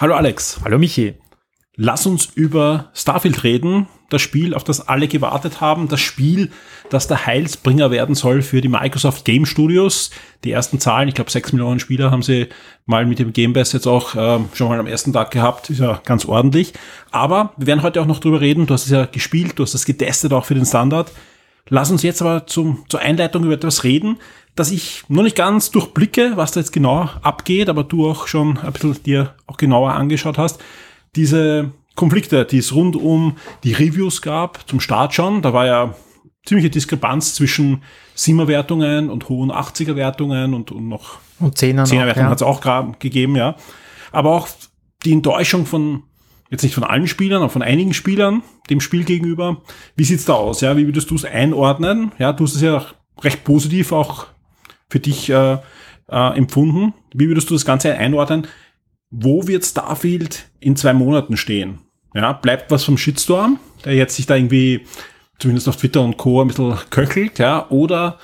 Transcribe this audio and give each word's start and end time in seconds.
Hallo 0.00 0.14
Alex. 0.14 0.60
Hallo 0.64 0.78
Michi. 0.78 1.12
Lass 1.76 2.06
uns 2.06 2.24
über 2.34 2.88
Starfield 2.94 3.44
reden. 3.44 3.86
Das 4.08 4.22
Spiel, 4.22 4.54
auf 4.54 4.64
das 4.64 4.88
alle 4.88 5.08
gewartet 5.08 5.60
haben. 5.60 5.88
Das 5.88 6.00
Spiel, 6.00 6.50
das 6.88 7.06
der 7.06 7.26
Heilsbringer 7.26 7.90
werden 7.90 8.14
soll 8.14 8.40
für 8.40 8.62
die 8.62 8.68
Microsoft 8.68 9.26
Game 9.26 9.44
Studios. 9.44 10.10
Die 10.42 10.52
ersten 10.52 10.80
Zahlen, 10.80 11.08
ich 11.08 11.14
glaube 11.14 11.30
sechs 11.30 11.52
Millionen 11.52 11.80
Spieler 11.80 12.10
haben 12.10 12.22
sie 12.22 12.48
mal 12.86 13.04
mit 13.04 13.18
dem 13.18 13.34
Game 13.34 13.52
Pass 13.52 13.74
jetzt 13.74 13.86
auch 13.86 14.14
äh, 14.14 14.38
schon 14.54 14.68
mal 14.68 14.80
am 14.80 14.86
ersten 14.86 15.12
Tag 15.12 15.32
gehabt. 15.32 15.68
Ist 15.68 15.80
ja 15.80 16.00
ganz 16.06 16.24
ordentlich. 16.24 16.72
Aber 17.10 17.52
wir 17.58 17.66
werden 17.66 17.82
heute 17.82 18.00
auch 18.00 18.06
noch 18.06 18.20
drüber 18.20 18.40
reden. 18.40 18.64
Du 18.64 18.72
hast 18.72 18.86
es 18.86 18.90
ja 18.90 19.04
gespielt, 19.04 19.58
du 19.58 19.64
hast 19.64 19.74
es 19.74 19.84
getestet 19.84 20.32
auch 20.32 20.46
für 20.46 20.54
den 20.54 20.64
Standard. 20.64 21.12
Lass 21.68 21.90
uns 21.90 22.02
jetzt 22.02 22.22
aber 22.22 22.46
zum, 22.46 22.84
zur 22.88 23.00
Einleitung 23.00 23.44
über 23.44 23.54
etwas 23.54 23.84
reden, 23.84 24.16
dass 24.56 24.70
ich 24.70 25.04
noch 25.08 25.22
nicht 25.22 25.36
ganz 25.36 25.70
durchblicke, 25.70 26.32
was 26.36 26.52
da 26.52 26.60
jetzt 26.60 26.72
genau 26.72 27.08
abgeht, 27.22 27.68
aber 27.68 27.84
du 27.84 28.08
auch 28.08 28.26
schon 28.26 28.58
ein 28.58 28.72
bisschen 28.72 29.02
dir 29.02 29.34
auch 29.46 29.56
genauer 29.56 29.92
angeschaut 29.92 30.38
hast. 30.38 30.60
Diese 31.16 31.72
Konflikte, 31.94 32.44
die 32.44 32.58
es 32.58 32.74
rund 32.74 32.96
um 32.96 33.36
die 33.64 33.72
Reviews 33.72 34.22
gab, 34.22 34.68
zum 34.68 34.80
Start 34.80 35.14
schon, 35.14 35.42
da 35.42 35.52
war 35.52 35.66
ja 35.66 35.94
ziemliche 36.44 36.70
Diskrepanz 36.70 37.34
zwischen 37.34 37.82
7er-Wertungen 38.16 39.10
und 39.10 39.28
hohen 39.28 39.50
80er-Wertungen 39.50 40.54
und, 40.54 40.72
und 40.72 40.88
noch 40.88 41.18
und 41.38 41.56
10er, 41.56 41.86
10er 41.86 42.06
Wertungen 42.06 42.26
ja. 42.26 42.30
hat 42.30 42.38
es 42.38 42.42
auch 42.42 42.60
gegeben, 42.98 43.36
ja. 43.36 43.56
Aber 44.12 44.32
auch 44.32 44.48
die 45.04 45.12
Enttäuschung 45.12 45.66
von, 45.66 46.02
jetzt 46.50 46.62
nicht 46.62 46.74
von 46.74 46.84
allen 46.84 47.06
Spielern, 47.06 47.42
aber 47.42 47.50
von 47.50 47.62
einigen 47.62 47.94
Spielern 47.94 48.42
dem 48.68 48.80
Spiel 48.80 49.04
gegenüber. 49.04 49.62
Wie 49.96 50.04
sieht's 50.04 50.26
da 50.26 50.34
aus? 50.34 50.60
Ja, 50.60 50.76
wie 50.76 50.86
würdest 50.86 51.10
du 51.10 51.14
es 51.14 51.24
einordnen? 51.24 52.12
Ja, 52.18 52.32
du 52.32 52.44
hast 52.44 52.54
es 52.54 52.62
ja 52.62 52.84
recht 53.22 53.44
positiv 53.44 53.92
auch 53.92 54.26
für 54.90 55.00
dich 55.00 55.30
äh, 55.30 55.58
äh, 56.08 56.36
empfunden. 56.36 56.92
Wie 57.14 57.28
würdest 57.28 57.48
du 57.48 57.54
das 57.54 57.64
Ganze 57.64 57.94
einordnen? 57.94 58.46
Wo 59.10 59.46
wird 59.46 59.64
Starfield 59.64 60.50
in 60.60 60.76
zwei 60.76 60.92
Monaten 60.92 61.36
stehen? 61.36 61.78
Ja, 62.14 62.32
bleibt 62.32 62.70
was 62.70 62.84
vom 62.84 62.98
Shitstorm, 62.98 63.58
der 63.84 63.94
jetzt 63.94 64.16
sich 64.16 64.26
da 64.26 64.36
irgendwie 64.36 64.84
zumindest 65.38 65.68
auf 65.68 65.76
Twitter 65.76 66.02
und 66.02 66.16
Co. 66.16 66.42
ein 66.42 66.48
bisschen 66.48 66.76
köchelt, 66.90 67.38
ja, 67.38 67.68
oder 67.70 68.18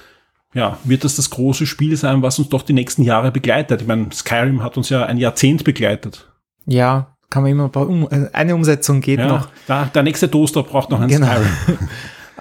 ja, 0.55 0.79
wird 0.85 1.05
das 1.05 1.17
das 1.17 1.31
große 1.31 1.67
Spiel 1.67 1.97
sein, 1.97 2.23
was 2.23 2.39
uns 2.39 2.49
doch 2.49 2.63
die 2.63 2.73
nächsten 2.73 3.03
Jahre 3.03 3.31
begleitet? 3.31 3.83
Ich 3.83 3.87
meine, 3.87 4.09
Skyrim 4.13 4.63
hat 4.63 4.77
uns 4.77 4.89
ja 4.89 5.05
ein 5.05 5.19
Jahrzehnt 5.19 5.65
begleitet. 5.65 6.31
Ja, 6.67 7.17
kann 7.31 7.43
man 7.43 7.53
immer 7.53 7.77
um, 7.77 8.09
eine 8.33 8.55
Umsetzung 8.55 9.01
geht 9.01 9.19
ja, 9.19 9.27
noch. 9.27 9.49
Da, 9.67 9.85
der 9.87 10.03
nächste 10.03 10.31
Toaster 10.31 10.63
braucht 10.63 10.91
noch 10.91 11.01
ein 11.01 11.09
genau. 11.09 11.27
Skyrim. 11.27 11.79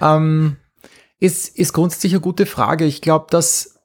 ähm, 0.00 0.56
ist, 1.18 1.56
ist 1.56 1.72
grundsätzlich 1.72 2.12
eine 2.12 2.20
gute 2.20 2.46
Frage. 2.46 2.84
Ich 2.84 3.02
glaube, 3.02 3.26
dass 3.30 3.75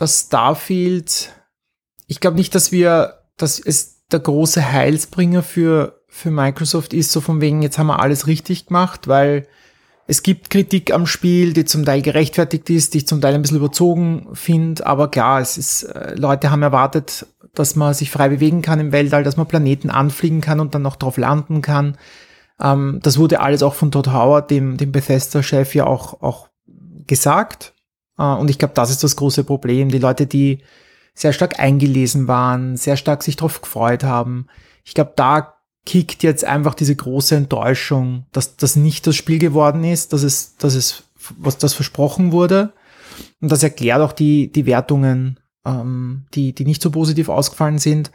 dass 0.00 0.20
Starfield, 0.20 1.30
ich 2.06 2.20
glaube 2.20 2.38
nicht, 2.38 2.54
dass 2.54 2.72
wir, 2.72 3.18
dass 3.36 3.58
es 3.58 4.06
der 4.10 4.20
große 4.20 4.72
Heilsbringer 4.72 5.42
für, 5.42 6.00
für 6.08 6.30
Microsoft 6.30 6.94
ist, 6.94 7.12
so 7.12 7.20
von 7.20 7.42
wegen, 7.42 7.60
jetzt 7.60 7.76
haben 7.76 7.88
wir 7.88 8.00
alles 8.00 8.26
richtig 8.26 8.66
gemacht, 8.66 9.08
weil 9.08 9.46
es 10.06 10.22
gibt 10.22 10.48
Kritik 10.48 10.94
am 10.94 11.06
Spiel, 11.06 11.52
die 11.52 11.66
zum 11.66 11.84
Teil 11.84 12.00
gerechtfertigt 12.00 12.70
ist, 12.70 12.94
die 12.94 12.98
ich 12.98 13.06
zum 13.06 13.20
Teil 13.20 13.34
ein 13.34 13.42
bisschen 13.42 13.58
überzogen 13.58 14.28
finde, 14.32 14.86
aber 14.86 15.10
klar, 15.10 15.38
es 15.38 15.58
ist, 15.58 15.82
äh, 15.82 16.14
Leute 16.14 16.50
haben 16.50 16.62
erwartet, 16.62 17.26
dass 17.52 17.76
man 17.76 17.92
sich 17.92 18.10
frei 18.10 18.30
bewegen 18.30 18.62
kann 18.62 18.80
im 18.80 18.92
Weltall, 18.92 19.22
dass 19.22 19.36
man 19.36 19.48
Planeten 19.48 19.90
anfliegen 19.90 20.40
kann 20.40 20.60
und 20.60 20.74
dann 20.74 20.82
noch 20.82 20.96
drauf 20.96 21.18
landen 21.18 21.60
kann. 21.60 21.98
Ähm, 22.58 23.00
das 23.02 23.18
wurde 23.18 23.40
alles 23.40 23.62
auch 23.62 23.74
von 23.74 23.90
Todd 23.90 24.08
Howard, 24.08 24.50
dem, 24.50 24.78
dem 24.78 24.92
Bethesda-Chef, 24.92 25.74
ja 25.74 25.86
auch, 25.86 26.22
auch 26.22 26.48
gesagt. 27.06 27.74
Äh, 28.20 28.34
und 28.34 28.50
ich 28.50 28.58
glaube, 28.58 28.74
das 28.74 28.90
ist 28.90 29.02
das 29.02 29.16
große 29.16 29.42
Problem. 29.42 29.88
Die 29.88 29.98
Leute, 29.98 30.26
die 30.26 30.60
sehr 31.14 31.32
stark 31.32 31.58
eingelesen 31.58 32.28
waren, 32.28 32.76
sehr 32.76 32.96
stark 32.96 33.22
sich 33.22 33.36
darauf 33.36 33.60
gefreut 33.62 34.04
haben. 34.04 34.46
Ich 34.84 34.94
glaube, 34.94 35.14
da 35.16 35.54
kickt 35.86 36.22
jetzt 36.22 36.44
einfach 36.44 36.74
diese 36.74 36.94
große 36.94 37.34
Enttäuschung, 37.34 38.26
dass 38.32 38.56
das 38.56 38.76
nicht 38.76 39.06
das 39.06 39.16
Spiel 39.16 39.38
geworden 39.38 39.82
ist, 39.82 40.12
dass 40.12 40.22
es, 40.22 40.56
dass 40.56 40.74
es, 40.74 41.04
was 41.38 41.58
das 41.58 41.74
versprochen 41.74 42.32
wurde. 42.32 42.72
Und 43.40 43.50
das 43.50 43.62
erklärt 43.62 44.00
auch 44.00 44.12
die, 44.12 44.52
die 44.52 44.66
Wertungen, 44.66 45.40
ähm, 45.64 46.26
die, 46.34 46.54
die 46.54 46.64
nicht 46.64 46.82
so 46.82 46.90
positiv 46.90 47.28
ausgefallen 47.28 47.78
sind. 47.78 48.12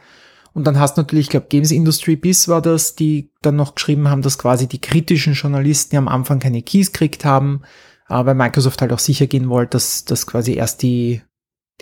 Und 0.54 0.64
dann 0.64 0.78
hast 0.78 0.96
du 0.96 1.02
natürlich, 1.02 1.26
ich 1.26 1.30
glaube, 1.30 1.48
Games 1.50 1.70
Industry 1.70 2.16
Biz 2.16 2.48
war 2.48 2.62
das, 2.62 2.94
die 2.94 3.30
dann 3.42 3.56
noch 3.56 3.74
geschrieben 3.74 4.08
haben, 4.08 4.22
dass 4.22 4.38
quasi 4.38 4.66
die 4.66 4.80
kritischen 4.80 5.34
Journalisten 5.34 5.96
am 5.96 6.08
Anfang 6.08 6.38
keine 6.38 6.62
Keys 6.62 6.92
gekriegt 6.92 7.26
haben, 7.26 7.60
weil 8.08 8.34
Microsoft 8.34 8.80
halt 8.80 8.92
auch 8.92 8.98
sicher 8.98 9.26
gehen 9.26 9.48
wollte, 9.48 9.70
dass, 9.70 10.04
dass 10.04 10.26
quasi 10.26 10.54
erst 10.54 10.82
die, 10.82 11.22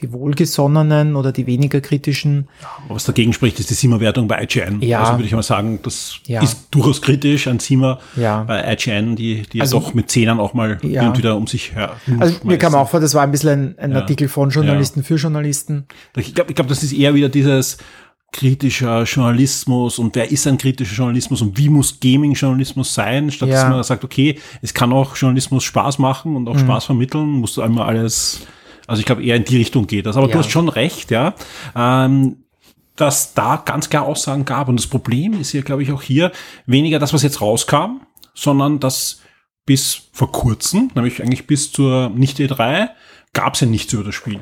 die 0.01 0.13
wohlgesonnenen 0.13 1.15
oder 1.15 1.31
die 1.31 1.47
weniger 1.47 1.81
kritischen. 1.81 2.49
Ja, 2.61 2.69
was 2.95 3.05
dagegen 3.05 3.33
spricht, 3.33 3.61
ist 3.61 3.71
die 3.71 3.75
SIMA-Wertung 3.75 4.27
bei 4.27 4.43
IGN. 4.43 4.81
Ja. 4.83 5.01
Also 5.01 5.13
würde 5.13 5.25
ich 5.25 5.33
mal 5.33 5.43
sagen, 5.43 5.81
das 5.83 6.17
ja. 6.27 6.43
ist 6.43 6.69
durchaus 6.71 7.01
kritisch 7.01 7.47
an 7.47 7.61
SIMA 7.61 8.01
ja. 8.17 8.43
bei 8.43 8.73
IGN, 8.73 9.15
die, 9.17 9.43
die 9.43 9.61
also, 9.61 9.79
doch 9.79 9.95
mit 9.95 10.11
Zehnern 10.11 10.41
auch 10.41 10.55
mal 10.55 10.79
ja. 10.83 11.17
wieder 11.17 11.37
um 11.37 11.47
sich 11.47 11.75
her. 11.75 11.93
Also 12.19 12.39
mir 12.45 12.59
kam 12.59 12.75
auch 12.75 12.89
vor, 12.89 13.01
das 13.01 13.15
war 13.15 13.23
ein 13.23 13.31
bisschen 13.31 13.77
ein, 13.79 13.93
ein 13.93 13.97
Artikel 13.97 14.29
von 14.29 14.51
Journalisten 14.51 15.05
für 15.05 15.17
Journalisten. 15.17 15.87
Ich 16.17 16.35
glaube, 16.35 16.51
ich 16.51 16.57
glaube, 16.57 16.71
das 16.71 16.83
ist 16.83 16.93
eher 16.93 17.15
wieder 17.15 17.29
dieses, 17.29 17.79
kritischer 18.35 19.05
Journalismus 19.05 20.01
und 20.01 20.17
wer 20.17 20.29
ist 20.29 20.45
ein 20.49 20.59
kritischer 20.59 20.97
Journalismus 20.97 21.41
und 21.41 21.57
wie 21.57 21.69
muss 21.69 22.01
Gaming-Journalismus 22.01 22.93
sein, 22.93 23.31
statt 23.31 23.49
ja. 23.49 23.55
dass 23.55 23.71
man 23.71 23.83
sagt, 23.85 24.03
okay, 24.03 24.41
es 24.61 24.75
kann 24.75 24.93
auch 24.93 25.15
Journalismus 25.15 25.63
Spaß 25.63 26.01
machen 26.01 26.35
und 26.35 26.49
auch 26.49 26.55
mhm. 26.55 26.59
Spaß 26.59 26.85
vermitteln, 26.87 27.29
musst 27.29 27.57
du 27.57 27.63
einmal 27.63 27.87
alles, 27.87 28.41
also 28.89 28.99
ich 28.99 29.07
glaube 29.07 29.25
eher 29.25 29.37
in 29.37 29.45
die 29.45 29.57
Richtung 29.57 29.87
geht 29.87 30.07
das. 30.07 30.17
Aber 30.17 30.27
ja. 30.27 30.33
du 30.33 30.41
hast 30.41 30.51
schon 30.51 30.69
recht, 30.69 31.13
ja, 31.13 31.35
ähm, 31.77 32.39
dass 32.97 33.35
da 33.35 33.63
ganz 33.65 33.89
klar 33.89 34.05
Aussagen 34.05 34.45
gab 34.45 34.69
und 34.69 34.81
das 34.81 34.89
Problem 34.89 35.41
ist 35.41 35.53
ja, 35.53 35.63
glaube 35.63 35.85
ich, 35.85 35.93
auch 35.93 36.03
hier 36.03 36.33
weniger 36.67 36.99
das, 36.99 37.13
was 37.13 37.23
jetzt 37.23 37.41
rauskam, 37.41 38.01
sondern 38.35 38.81
dass 38.81 39.21
bis 39.65 40.09
vor 40.13 40.33
kurzem, 40.33 40.91
nämlich 40.97 41.23
eigentlich 41.23 41.47
bis 41.47 41.71
zur 41.71 42.11
Nicht-E3, 42.11 42.89
gab 43.33 43.55
es 43.55 43.61
ja 43.61 43.69
nichts 43.69 43.93
über 43.93 44.03
das 44.03 44.17
Spiel. 44.17 44.41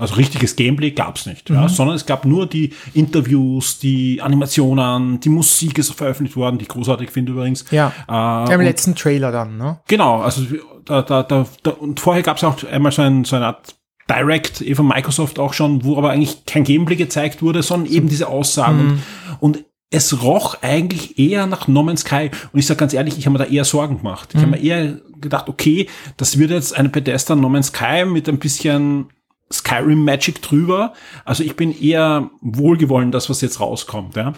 Also 0.00 0.14
richtiges 0.14 0.56
Gameplay 0.56 0.92
gab's 0.92 1.26
nicht, 1.26 1.50
mhm. 1.50 1.56
ja, 1.56 1.68
sondern 1.68 1.96
es 1.96 2.06
gab 2.06 2.24
nur 2.24 2.46
die 2.46 2.72
Interviews, 2.94 3.78
die 3.78 4.22
Animationen, 4.22 5.20
die 5.20 5.28
Musik 5.28 5.78
ist 5.78 5.92
veröffentlicht 5.92 6.36
worden, 6.36 6.58
die 6.58 6.62
ich 6.62 6.68
großartig 6.68 7.10
finde 7.10 7.32
übrigens. 7.32 7.64
Ja. 7.70 7.92
Äh, 8.08 8.54
Im 8.54 8.60
letzten 8.62 8.94
Trailer 8.94 9.30
dann, 9.30 9.58
ne? 9.58 9.80
Genau, 9.86 10.20
also 10.20 10.42
da, 10.86 11.02
da, 11.02 11.22
da, 11.22 11.46
da 11.62 11.70
und 11.72 12.00
vorher 12.00 12.22
gab's 12.22 12.42
auch 12.42 12.64
einmal 12.64 12.92
so, 12.92 13.02
ein, 13.02 13.24
so 13.24 13.36
eine 13.36 13.46
Art 13.46 13.74
Direct 14.08 14.60
eh 14.62 14.74
von 14.74 14.88
Microsoft 14.88 15.38
auch 15.38 15.52
schon, 15.52 15.84
wo 15.84 15.96
aber 15.96 16.10
eigentlich 16.10 16.44
kein 16.46 16.64
Gameplay 16.64 16.96
gezeigt 16.96 17.42
wurde, 17.42 17.62
sondern 17.62 17.92
eben 17.92 18.08
diese 18.08 18.26
Aussagen. 18.26 18.84
Mhm. 18.84 19.02
Und, 19.38 19.56
und 19.58 19.64
es 19.90 20.22
roch 20.22 20.56
eigentlich 20.62 21.18
eher 21.18 21.46
nach 21.46 21.68
No 21.68 21.82
Man's 21.82 22.02
Sky. 22.02 22.30
Und 22.52 22.58
ich 22.58 22.66
sage 22.66 22.78
ganz 22.78 22.94
ehrlich, 22.94 23.18
ich 23.18 23.26
habe 23.26 23.38
mir 23.38 23.44
da 23.44 23.50
eher 23.50 23.64
Sorgen 23.64 23.98
gemacht. 23.98 24.30
Ich 24.32 24.36
mhm. 24.36 24.42
habe 24.42 24.50
mir 24.52 24.62
eher 24.62 25.00
gedacht, 25.20 25.48
okay, 25.48 25.88
das 26.16 26.38
wird 26.38 26.50
jetzt 26.50 26.76
eine 26.76 26.88
Bethesda 26.88 27.34
No 27.34 27.48
Man's 27.48 27.68
Sky 27.68 28.04
mit 28.04 28.28
ein 28.28 28.38
bisschen 28.38 29.08
Skyrim 29.52 30.04
Magic 30.04 30.42
drüber. 30.42 30.92
Also 31.24 31.42
ich 31.42 31.56
bin 31.56 31.76
eher 31.78 32.30
wohlgewollen, 32.40 33.10
das, 33.10 33.28
was 33.28 33.40
jetzt 33.40 33.60
rauskommt. 33.60 34.16
Ja. 34.16 34.34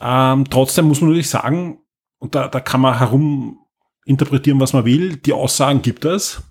Ähm, 0.00 0.44
trotzdem 0.50 0.86
muss 0.86 1.00
man 1.00 1.10
natürlich 1.10 1.30
sagen, 1.30 1.78
und 2.18 2.34
da, 2.34 2.48
da 2.48 2.60
kann 2.60 2.80
man 2.80 2.98
herum 2.98 3.58
interpretieren, 4.04 4.60
was 4.60 4.72
man 4.72 4.84
will, 4.84 5.16
die 5.16 5.32
Aussagen 5.32 5.82
gibt 5.82 6.04
es. 6.04 6.42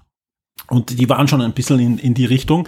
Und 0.68 1.00
die 1.00 1.10
waren 1.10 1.28
schon 1.28 1.42
ein 1.42 1.54
bisschen 1.54 1.80
in, 1.80 1.98
in 1.98 2.14
die 2.14 2.26
Richtung. 2.26 2.68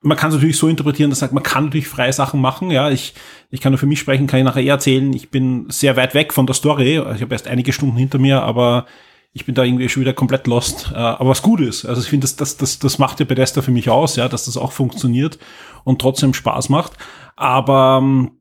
Man 0.00 0.16
kann 0.16 0.28
es 0.28 0.36
natürlich 0.36 0.56
so 0.56 0.68
interpretieren, 0.68 1.10
dass 1.10 1.18
sagt, 1.18 1.32
man 1.32 1.42
kann 1.42 1.64
natürlich 1.64 1.88
freie 1.88 2.12
Sachen 2.12 2.40
machen. 2.40 2.70
Ja, 2.70 2.90
ich, 2.90 3.14
ich 3.50 3.60
kann 3.60 3.72
nur 3.72 3.78
für 3.78 3.86
mich 3.86 3.98
sprechen, 3.98 4.28
kann 4.28 4.38
ich 4.38 4.44
nachher 4.44 4.62
eher 4.62 4.74
erzählen. 4.74 5.12
Ich 5.12 5.30
bin 5.30 5.66
sehr 5.70 5.96
weit 5.96 6.14
weg 6.14 6.32
von 6.32 6.46
der 6.46 6.54
Story. 6.54 6.98
Ich 7.14 7.22
habe 7.22 7.34
erst 7.34 7.48
einige 7.48 7.72
Stunden 7.72 7.96
hinter 7.96 8.18
mir, 8.18 8.42
aber 8.42 8.86
ich 9.32 9.44
bin 9.44 9.54
da 9.54 9.62
irgendwie 9.62 9.88
schon 9.88 10.00
wieder 10.00 10.14
komplett 10.14 10.46
lost. 10.46 10.90
Äh, 10.92 10.96
aber 10.96 11.30
was 11.30 11.42
gut 11.42 11.60
ist, 11.60 11.84
also 11.84 12.00
ich 12.00 12.08
finde, 12.08 12.24
das, 12.24 12.36
das, 12.36 12.56
das, 12.56 12.78
das 12.78 12.98
macht 12.98 13.20
ja 13.20 13.26
Bethesda 13.26 13.62
für 13.62 13.70
mich 13.70 13.90
aus, 13.90 14.16
ja, 14.16 14.28
dass 14.28 14.46
das 14.46 14.56
auch 14.56 14.72
funktioniert 14.72 15.38
und 15.84 16.00
trotzdem 16.00 16.34
Spaß 16.34 16.68
macht. 16.68 16.92
Aber 17.36 18.00
ähm, 18.02 18.38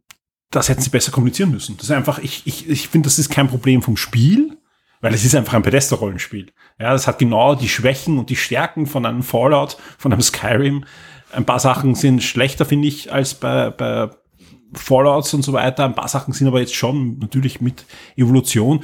das 0.49 0.69
hätten 0.69 0.81
sie 0.81 0.89
besser 0.89 1.11
kommunizieren 1.11 1.51
müssen. 1.51 1.77
Das 1.77 1.85
ist 1.85 1.91
einfach, 1.91 2.19
ich, 2.19 2.43
ich, 2.45 2.69
ich 2.69 2.87
finde, 2.87 3.07
das 3.07 3.19
ist 3.19 3.29
kein 3.29 3.49
Problem 3.49 3.81
vom 3.81 3.97
Spiel, 3.97 4.57
weil 5.01 5.13
es 5.13 5.25
ist 5.25 5.35
einfach 5.35 5.53
ein 5.53 5.61
Bethesda-Rollenspiel. 5.61 6.51
Ja, 6.79 6.93
das 6.93 7.07
hat 7.07 7.19
genau 7.19 7.55
die 7.55 7.69
Schwächen 7.69 8.17
und 8.17 8.29
die 8.29 8.35
Stärken 8.35 8.87
von 8.87 9.05
einem 9.05 9.23
Fallout, 9.23 9.77
von 9.97 10.11
einem 10.11 10.21
Skyrim. 10.21 10.85
Ein 11.31 11.45
paar 11.45 11.59
Sachen 11.59 11.95
sind 11.95 12.23
schlechter, 12.23 12.65
finde 12.65 12.87
ich, 12.87 13.11
als 13.11 13.33
bei, 13.35 13.69
bei 13.69 14.09
Fallouts 14.73 15.33
und 15.33 15.43
so 15.43 15.53
weiter. 15.53 15.85
Ein 15.85 15.95
paar 15.95 16.07
Sachen 16.07 16.33
sind 16.33 16.47
aber 16.47 16.59
jetzt 16.59 16.75
schon 16.75 17.19
natürlich 17.19 17.61
mit 17.61 17.85
Evolution. 18.15 18.83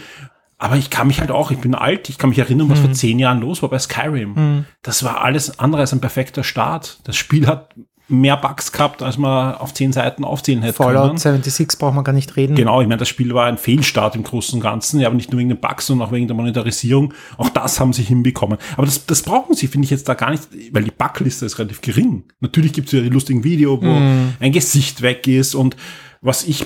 Aber 0.63 0.77
ich 0.77 0.89
kann 0.89 1.07
mich 1.07 1.19
halt 1.19 1.29
auch, 1.29 1.51
ich 1.51 1.57
bin 1.57 1.75
alt, 1.75 2.07
ich 2.07 2.17
kann 2.17 2.29
mich 2.29 2.39
erinnern, 2.39 2.69
was 2.69 2.79
mhm. 2.79 2.85
vor 2.85 2.93
zehn 2.93 3.19
Jahren 3.19 3.41
los 3.41 3.61
war 3.61 3.69
bei 3.69 3.79
Skyrim. 3.79 4.33
Mhm. 4.33 4.65
Das 4.81 5.03
war 5.03 5.21
alles 5.21 5.59
andere 5.59 5.81
als 5.81 5.91
ein 5.91 5.99
perfekter 5.99 6.45
Start. 6.45 6.99
Das 7.03 7.17
Spiel 7.17 7.47
hat 7.47 7.75
mehr 8.07 8.37
Bugs 8.37 8.71
gehabt, 8.71 9.03
als 9.03 9.17
man 9.17 9.55
auf 9.55 9.73
zehn 9.73 9.91
Seiten 9.91 10.23
aufzählen 10.23 10.61
hätte 10.61 10.75
Fallout 10.75 11.07
können. 11.07 11.17
76 11.17 11.77
braucht 11.77 11.95
man 11.95 12.05
gar 12.05 12.13
nicht 12.13 12.37
reden. 12.37 12.55
Genau, 12.55 12.79
ich 12.79 12.87
meine, 12.87 12.99
das 12.99 13.09
Spiel 13.09 13.33
war 13.33 13.47
ein 13.47 13.57
Fehlstart 13.57 14.15
im 14.15 14.23
Großen 14.23 14.55
und 14.55 14.61
Ganzen, 14.61 15.01
ja, 15.01 15.07
aber 15.07 15.17
nicht 15.17 15.33
nur 15.33 15.39
wegen 15.39 15.49
den 15.49 15.59
Bugs, 15.59 15.87
sondern 15.87 16.07
auch 16.07 16.13
wegen 16.13 16.27
der 16.27 16.35
Monetarisierung. 16.37 17.13
Auch 17.35 17.49
das 17.49 17.81
haben 17.81 17.91
sie 17.91 18.03
hinbekommen. 18.03 18.57
Aber 18.77 18.85
das, 18.85 19.05
das 19.05 19.21
brauchen 19.21 19.55
sie, 19.55 19.67
finde 19.67 19.83
ich 19.83 19.91
jetzt 19.91 20.07
da 20.07 20.13
gar 20.13 20.31
nicht, 20.31 20.47
weil 20.71 20.85
die 20.85 20.91
Bugliste 20.91 21.45
ist 21.45 21.59
relativ 21.59 21.81
gering. 21.81 22.23
Natürlich 22.39 22.71
gibt 22.71 22.87
es 22.87 22.93
ja 22.93 23.01
die 23.01 23.09
lustigen 23.09 23.43
Video, 23.43 23.81
wo 23.81 23.99
mm. 23.99 24.35
ein 24.39 24.53
Gesicht 24.53 25.01
weg 25.01 25.27
ist 25.27 25.55
und 25.55 25.75
was 26.21 26.45
ich 26.45 26.65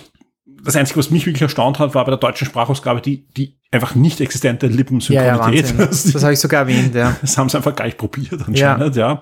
das 0.64 0.76
Einzige, 0.76 1.00
was 1.00 1.10
mich 1.10 1.26
wirklich 1.26 1.42
erstaunt 1.42 1.80
hat, 1.80 1.96
war 1.96 2.06
bei 2.06 2.12
der 2.12 2.20
deutschen 2.20 2.46
Sprachausgabe 2.46 3.02
die, 3.02 3.26
die 3.30 3.56
einfach 3.72 3.96
nicht 3.96 4.22
existente 4.22 4.68
Lippensynchronität. 4.68 5.72
Ja, 5.72 5.80
ja, 5.80 5.86
das, 5.86 6.04
das 6.04 6.24
habe 6.24 6.34
ich 6.34 6.40
sogar 6.40 6.62
erwähnt, 6.62 6.96
ja. 6.96 7.16
Das 7.22 7.38
haben 7.38 7.50
sie 7.50 7.58
einfach 7.58 7.75
gleich 7.75 7.98
probiert 7.98 8.42
anscheinend, 8.46 8.96
ja. 8.96 9.14
ja. 9.14 9.22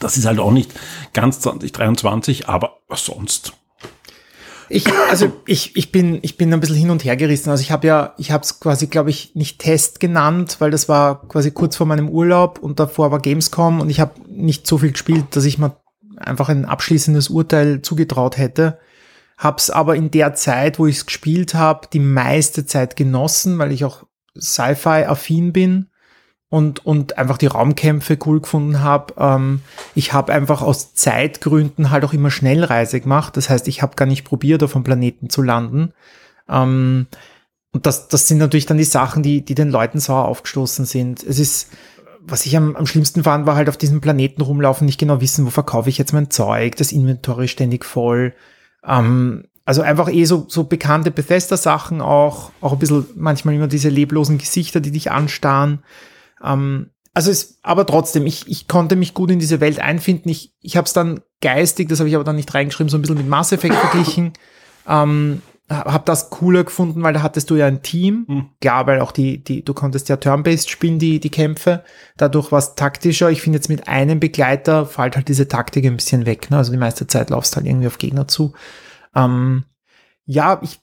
Das 0.00 0.16
ist 0.16 0.26
halt 0.26 0.38
auch 0.38 0.52
nicht 0.52 0.72
ganz 1.12 1.40
2023, 1.40 2.48
aber 2.48 2.78
was 2.88 3.04
sonst? 3.04 3.52
Ich, 4.70 4.86
also 5.10 5.32
ich, 5.46 5.76
ich 5.76 5.92
bin, 5.92 6.18
ich 6.22 6.36
bin 6.36 6.52
ein 6.52 6.60
bisschen 6.60 6.76
hin 6.76 6.90
und 6.90 7.04
her 7.04 7.16
gerissen. 7.16 7.50
Also 7.50 7.62
ich 7.62 7.70
habe 7.70 7.86
ja, 7.86 8.14
ich 8.18 8.30
habe 8.30 8.42
es 8.42 8.60
quasi, 8.60 8.86
glaube 8.86 9.10
ich, 9.10 9.34
nicht 9.34 9.58
Test 9.60 9.98
genannt, 9.98 10.56
weil 10.58 10.70
das 10.70 10.88
war 10.88 11.26
quasi 11.26 11.50
kurz 11.50 11.76
vor 11.76 11.86
meinem 11.86 12.08
Urlaub 12.10 12.58
und 12.58 12.78
davor 12.78 13.10
war 13.10 13.20
Gamescom 13.20 13.80
und 13.80 13.88
ich 13.88 14.00
habe 14.00 14.12
nicht 14.28 14.66
so 14.66 14.78
viel 14.78 14.92
gespielt, 14.92 15.24
dass 15.30 15.44
ich 15.44 15.58
mir 15.58 15.76
einfach 16.18 16.48
ein 16.50 16.66
abschließendes 16.66 17.30
Urteil 17.30 17.80
zugetraut 17.80 18.36
hätte. 18.36 18.78
Hab's 19.38 19.70
aber 19.70 19.94
in 19.94 20.10
der 20.10 20.34
Zeit, 20.34 20.78
wo 20.80 20.86
ich 20.86 20.96
es 20.96 21.06
gespielt 21.06 21.54
habe, 21.54 21.86
die 21.92 22.00
meiste 22.00 22.66
Zeit 22.66 22.96
genossen, 22.96 23.58
weil 23.58 23.70
ich 23.70 23.84
auch 23.84 24.04
Sci-Fi-affin 24.36 25.52
bin 25.52 25.88
und, 26.50 26.84
und 26.84 27.18
einfach 27.18 27.38
die 27.38 27.46
Raumkämpfe 27.46 28.18
cool 28.26 28.40
gefunden 28.40 28.80
habe. 28.80 29.14
Ähm, 29.16 29.60
ich 29.94 30.12
habe 30.12 30.32
einfach 30.32 30.60
aus 30.60 30.94
Zeitgründen 30.94 31.90
halt 31.90 32.04
auch 32.04 32.12
immer 32.12 32.32
Schnellreise 32.32 33.00
gemacht. 33.00 33.36
Das 33.36 33.48
heißt, 33.48 33.68
ich 33.68 33.80
habe 33.80 33.94
gar 33.94 34.06
nicht 34.06 34.24
probiert, 34.24 34.62
auf 34.64 34.74
einem 34.74 34.84
Planeten 34.84 35.30
zu 35.30 35.42
landen. 35.42 35.92
Ähm, 36.48 37.06
und 37.72 37.86
das, 37.86 38.08
das 38.08 38.26
sind 38.26 38.38
natürlich 38.38 38.66
dann 38.66 38.78
die 38.78 38.84
Sachen, 38.84 39.22
die, 39.22 39.44
die 39.44 39.54
den 39.54 39.70
Leuten 39.70 40.00
sauer 40.00 40.24
aufgestoßen 40.24 40.84
sind. 40.84 41.22
Es 41.22 41.38
ist, 41.38 41.70
was 42.20 42.44
ich 42.44 42.56
am, 42.56 42.74
am 42.74 42.86
schlimmsten 42.86 43.22
fand, 43.22 43.46
war 43.46 43.54
halt 43.54 43.68
auf 43.68 43.76
diesem 43.76 44.00
Planeten 44.00 44.42
rumlaufen, 44.42 44.86
nicht 44.86 44.98
genau 44.98 45.20
wissen, 45.20 45.46
wo 45.46 45.50
verkaufe 45.50 45.90
ich 45.90 45.98
jetzt 45.98 46.12
mein 46.12 46.30
Zeug, 46.30 46.74
das 46.76 46.90
Inventory 46.92 47.46
ständig 47.46 47.84
voll. 47.84 48.34
Ähm, 48.84 49.44
also 49.64 49.82
einfach 49.82 50.08
eh 50.08 50.24
so, 50.24 50.46
so 50.48 50.64
bekannte 50.64 51.10
Bethesda-Sachen 51.10 52.00
auch, 52.00 52.52
auch 52.60 52.72
ein 52.72 52.78
bisschen 52.78 53.06
manchmal 53.16 53.54
immer 53.54 53.68
diese 53.68 53.90
leblosen 53.90 54.38
Gesichter, 54.38 54.80
die 54.80 54.92
dich 54.92 55.10
anstarren. 55.10 55.80
Ähm, 56.42 56.90
also 57.12 57.30
es, 57.30 57.58
aber 57.62 57.84
trotzdem, 57.84 58.26
ich, 58.26 58.48
ich 58.48 58.68
konnte 58.68 58.96
mich 58.96 59.12
gut 59.12 59.30
in 59.30 59.38
diese 59.38 59.60
Welt 59.60 59.80
einfinden. 59.80 60.28
Ich, 60.30 60.54
ich 60.60 60.76
habe 60.76 60.86
es 60.86 60.92
dann 60.92 61.20
geistig, 61.40 61.88
das 61.88 61.98
habe 61.98 62.08
ich 62.08 62.14
aber 62.14 62.24
dann 62.24 62.36
nicht 62.36 62.54
reingeschrieben, 62.54 62.88
so 62.88 62.96
ein 62.96 63.02
bisschen 63.02 63.18
mit 63.18 63.28
Mass 63.28 63.52
Effect 63.52 63.74
verglichen. 63.74 64.32
Ähm, 64.88 65.42
habe 65.70 66.04
das 66.06 66.30
cooler 66.30 66.64
gefunden, 66.64 67.02
weil 67.02 67.12
da 67.12 67.22
hattest 67.22 67.50
du 67.50 67.56
ja 67.56 67.66
ein 67.66 67.82
Team. 67.82 68.24
Mhm. 68.26 68.48
Klar, 68.60 68.86
weil 68.86 69.00
auch 69.00 69.12
die, 69.12 69.42
die, 69.44 69.64
du 69.64 69.74
konntest 69.74 70.08
ja 70.08 70.16
Turn-Based 70.16 70.70
spielen, 70.70 70.98
die, 70.98 71.20
die 71.20 71.30
Kämpfe. 71.30 71.84
Dadurch 72.16 72.50
war 72.50 72.58
es 72.58 72.74
taktischer. 72.74 73.30
Ich 73.30 73.42
finde 73.42 73.58
jetzt 73.58 73.68
mit 73.68 73.86
einem 73.86 74.18
Begleiter 74.18 74.86
fällt 74.86 75.16
halt 75.16 75.28
diese 75.28 75.48
Taktik 75.48 75.84
ein 75.84 75.96
bisschen 75.96 76.24
weg. 76.24 76.50
Ne? 76.50 76.56
Also 76.56 76.72
die 76.72 76.78
meiste 76.78 77.06
Zeit 77.06 77.30
laufst 77.30 77.54
halt 77.56 77.66
irgendwie 77.66 77.86
auf 77.86 77.98
Gegner 77.98 78.26
zu. 78.26 78.54
Ähm, 79.14 79.64
ja, 80.24 80.60
ich 80.62 80.80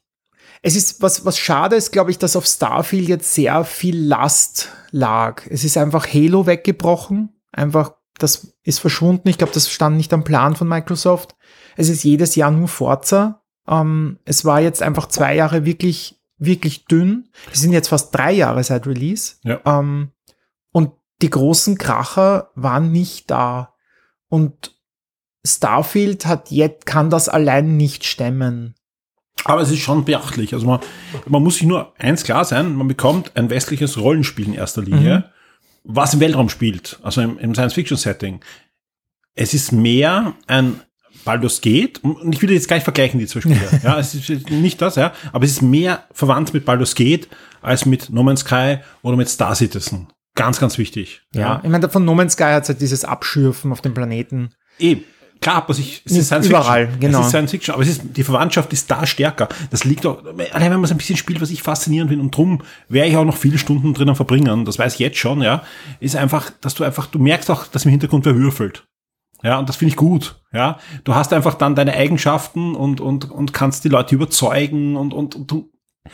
es 0.67 0.75
ist, 0.75 0.99
was, 1.03 1.25
was 1.25 1.37
schade 1.37 1.75
ist, 1.75 1.91
glaube 1.91 2.09
ich, 2.09 2.17
dass 2.17 2.35
auf 2.35 2.47
Starfield 2.47 3.07
jetzt 3.07 3.35
sehr 3.35 3.63
viel 3.65 4.03
Last 4.03 4.71
lag. 4.89 5.43
Es 5.47 5.63
ist 5.63 5.77
einfach 5.77 6.11
Halo 6.11 6.47
weggebrochen. 6.47 7.29
Einfach, 7.51 7.93
das 8.17 8.55
ist 8.63 8.79
verschwunden. 8.79 9.29
Ich 9.29 9.37
glaube, 9.37 9.53
das 9.53 9.69
stand 9.69 9.95
nicht 9.95 10.11
am 10.11 10.23
Plan 10.23 10.55
von 10.55 10.67
Microsoft. 10.67 11.35
Es 11.75 11.87
ist 11.87 12.03
jedes 12.03 12.35
Jahr 12.35 12.49
nur 12.49 12.67
Forza. 12.67 13.43
Ähm, 13.67 14.19
es 14.25 14.45
war 14.45 14.61
jetzt 14.61 14.81
einfach 14.81 15.07
zwei 15.07 15.35
Jahre 15.35 15.65
wirklich, 15.65 16.19
wirklich 16.37 16.85
dünn. 16.85 17.29
Es 17.51 17.61
sind 17.61 17.73
jetzt 17.73 17.89
fast 17.89 18.15
drei 18.15 18.31
Jahre 18.31 18.63
seit 18.63 18.87
Release. 18.87 19.35
Ja. 19.43 19.59
Ähm, 19.65 20.11
und 20.71 20.91
die 21.21 21.29
großen 21.29 21.77
Kracher 21.77 22.51
waren 22.55 22.91
nicht 22.91 23.31
da. 23.31 23.73
Und 24.27 24.75
Starfield 25.45 26.25
hat 26.25 26.51
jetzt, 26.51 26.85
kann 26.85 27.09
das 27.09 27.29
allein 27.29 27.77
nicht 27.77 28.05
stemmen. 28.05 28.75
Aber 29.43 29.61
es 29.61 29.71
ist 29.71 29.79
schon 29.79 30.05
beachtlich. 30.05 30.53
Also 30.53 30.65
man, 30.65 30.79
man 31.27 31.43
muss 31.43 31.55
sich 31.55 31.67
nur 31.67 31.93
eins 31.99 32.23
klar 32.23 32.45
sein, 32.45 32.73
man 32.75 32.87
bekommt 32.87 33.35
ein 33.35 33.49
westliches 33.49 33.97
Rollenspiel 33.97 34.47
in 34.47 34.53
erster 34.53 34.81
Linie, 34.81 35.19
mhm. 35.19 35.23
was 35.83 36.15
im 36.15 36.19
Weltraum 36.19 36.49
spielt, 36.49 36.99
also 37.03 37.21
im, 37.21 37.37
im 37.37 37.53
Science-Fiction-Setting. 37.53 38.39
Es 39.35 39.53
ist 39.53 39.71
mehr 39.71 40.33
ein 40.47 40.81
Baldur's 41.25 41.59
Gate, 41.59 42.01
und 42.03 42.33
ich 42.33 42.41
will 42.41 42.51
jetzt 42.51 42.67
gleich 42.67 42.83
vergleichen, 42.83 43.19
die 43.19 43.27
zwei 43.27 43.41
Spiele. 43.41 43.59
ja, 43.83 43.99
es 43.99 44.15
ist 44.15 44.49
nicht 44.49 44.81
das, 44.81 44.95
ja, 44.95 45.13
aber 45.33 45.43
es 45.43 45.51
ist 45.51 45.61
mehr 45.61 46.05
verwandt 46.13 46.53
mit 46.53 46.63
Baldur's 46.63 46.95
Gate 46.95 47.27
als 47.61 47.85
mit 47.85 48.09
No 48.11 48.23
Man's 48.23 48.41
Sky 48.41 48.77
oder 49.01 49.17
mit 49.17 49.27
Star 49.27 49.55
Citizen. 49.55 50.07
Ganz, 50.35 50.59
ganz 50.59 50.77
wichtig. 50.77 51.21
Ja, 51.33 51.41
ja. 51.41 51.61
ich 51.63 51.69
meine, 51.69 51.89
von 51.89 52.05
No 52.05 52.13
Man's 52.13 52.33
Sky 52.33 52.43
hat 52.43 52.67
halt 52.67 52.79
dieses 52.79 53.03
Abschürfen 53.03 53.71
auf 53.71 53.81
dem 53.81 53.93
Planeten. 53.93 54.51
Eben. 54.79 55.03
Klar, 55.41 55.57
aber 55.57 55.71
es 55.71 55.79
ist 55.79 56.25
Science 56.25 56.47
überall, 56.47 56.85
Fiction. 56.85 56.99
genau. 57.01 57.19
Es 57.19 57.25
ist 57.25 57.31
Science 57.31 57.51
Fiction, 57.51 57.73
aber 57.73 57.83
es 57.83 57.89
ist, 57.89 58.01
die 58.15 58.23
Verwandtschaft 58.23 58.71
ist 58.73 58.89
da 58.89 59.05
stärker. 59.05 59.49
Das 59.69 59.83
liegt 59.83 60.05
doch, 60.05 60.23
allein 60.25 60.71
wenn 60.71 60.77
man 60.77 60.85
es 60.85 60.91
ein 60.91 60.97
bisschen 60.97 61.17
spielt, 61.17 61.41
was 61.41 61.51
ich 61.51 61.61
faszinierend 61.61 62.09
finde, 62.09 62.23
und 62.23 62.35
drum 62.35 62.61
werde 62.89 63.09
ich 63.09 63.17
auch 63.17 63.25
noch 63.25 63.37
viele 63.37 63.57
Stunden 63.57 63.93
drinnen 63.93 64.15
verbringen, 64.15 64.65
das 64.65 64.79
weiß 64.79 64.93
ich 64.93 64.99
jetzt 64.99 65.17
schon, 65.17 65.41
ja, 65.41 65.63
ist 65.99 66.15
einfach, 66.15 66.51
dass 66.61 66.73
du 66.73 66.83
einfach, 66.83 67.07
du 67.07 67.19
merkst 67.19 67.51
auch, 67.51 67.67
dass 67.67 67.85
im 67.85 67.91
Hintergrund 67.91 68.25
wer 68.25 68.35
würfelt. 68.35 68.85
Ja, 69.43 69.59
und 69.59 69.69
das 69.69 69.75
finde 69.75 69.89
ich 69.89 69.95
gut. 69.95 70.41
Ja, 70.53 70.79
du 71.03 71.15
hast 71.15 71.33
einfach 71.33 71.55
dann 71.55 71.75
deine 71.75 71.93
Eigenschaften 71.93 72.75
und, 72.75 73.01
und, 73.01 73.29
und 73.29 73.53
kannst 73.53 73.83
die 73.83 73.89
Leute 73.89 74.15
überzeugen 74.15 74.95
und, 74.95 75.13
und, 75.13 75.35
und 75.35 75.51
du 75.51 75.69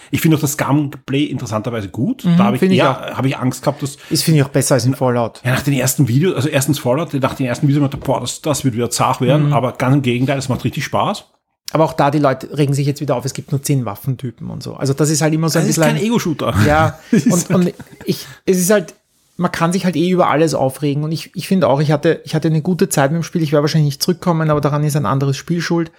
ich 0.09 0.21
finde 0.21 0.37
auch 0.37 0.41
das 0.41 0.57
Gameplay 0.57 1.25
interessanterweise 1.25 1.89
gut. 1.89 2.23
Mhm, 2.23 2.37
da 2.37 2.45
habe 2.45 2.55
ich, 2.55 2.61
eher, 2.61 3.11
hab 3.15 3.25
ich 3.25 3.37
Angst 3.37 3.63
gehabt, 3.63 3.83
dass. 3.83 3.97
Das 4.09 4.21
finde 4.21 4.39
ich 4.39 4.45
auch 4.45 4.49
besser 4.49 4.75
als 4.75 4.85
in 4.85 4.95
Fallout. 4.95 5.41
Ja, 5.43 5.51
nach 5.51 5.61
den 5.61 5.73
ersten 5.73 6.07
Videos, 6.07 6.35
also 6.35 6.49
erstens 6.49 6.79
Fallout, 6.79 7.13
nach 7.13 7.35
den 7.35 7.45
ersten 7.45 7.67
Videos, 7.67 7.89
boah, 7.99 8.21
das, 8.21 8.41
das 8.41 8.63
wird 8.63 8.75
wieder 8.75 8.89
zart 8.89 9.21
werden, 9.21 9.47
mhm. 9.47 9.53
aber 9.53 9.73
ganz 9.73 9.95
im 9.95 10.01
Gegenteil, 10.01 10.37
es 10.37 10.49
macht 10.49 10.63
richtig 10.63 10.85
Spaß. 10.85 11.25
Aber 11.73 11.85
auch 11.85 11.93
da, 11.93 12.11
die 12.11 12.19
Leute 12.19 12.57
regen 12.57 12.73
sich 12.73 12.85
jetzt 12.85 12.99
wieder 12.99 13.15
auf, 13.15 13.23
es 13.23 13.33
gibt 13.33 13.51
nur 13.51 13.61
zehn 13.61 13.85
Waffentypen 13.85 14.49
und 14.49 14.61
so. 14.61 14.75
Also 14.75 14.93
das 14.93 15.09
ist 15.09 15.21
halt 15.21 15.33
immer 15.33 15.49
so 15.49 15.59
ein 15.59 15.67
das 15.67 15.75
bisschen. 15.75 15.83
Das 15.83 15.93
ist 15.93 15.99
kein 15.99 16.05
Ego-Shooter. 16.05 16.53
Ja, 16.67 16.99
und, 17.11 17.49
und 17.49 17.73
ich, 18.05 18.25
es 18.45 18.59
ist 18.59 18.69
halt, 18.69 18.93
man 19.41 19.51
kann 19.51 19.73
sich 19.73 19.85
halt 19.85 19.95
eh 19.95 20.09
über 20.09 20.29
alles 20.29 20.53
aufregen. 20.53 21.03
Und 21.03 21.11
ich, 21.11 21.35
ich 21.35 21.47
finde 21.47 21.67
auch, 21.67 21.81
ich 21.81 21.91
hatte, 21.91 22.21
ich 22.23 22.35
hatte 22.35 22.47
eine 22.47 22.61
gute 22.61 22.89
Zeit 22.89 23.11
mit 23.11 23.21
dem 23.21 23.23
Spiel. 23.23 23.41
Ich 23.41 23.51
werde 23.51 23.63
wahrscheinlich 23.63 23.93
nicht 23.93 24.03
zurückkommen, 24.03 24.49
aber 24.49 24.61
daran 24.61 24.83
ist 24.83 24.95
ein 24.95 25.07
anderes 25.07 25.35
Spiel 25.35 25.61
schuld. 25.61 25.91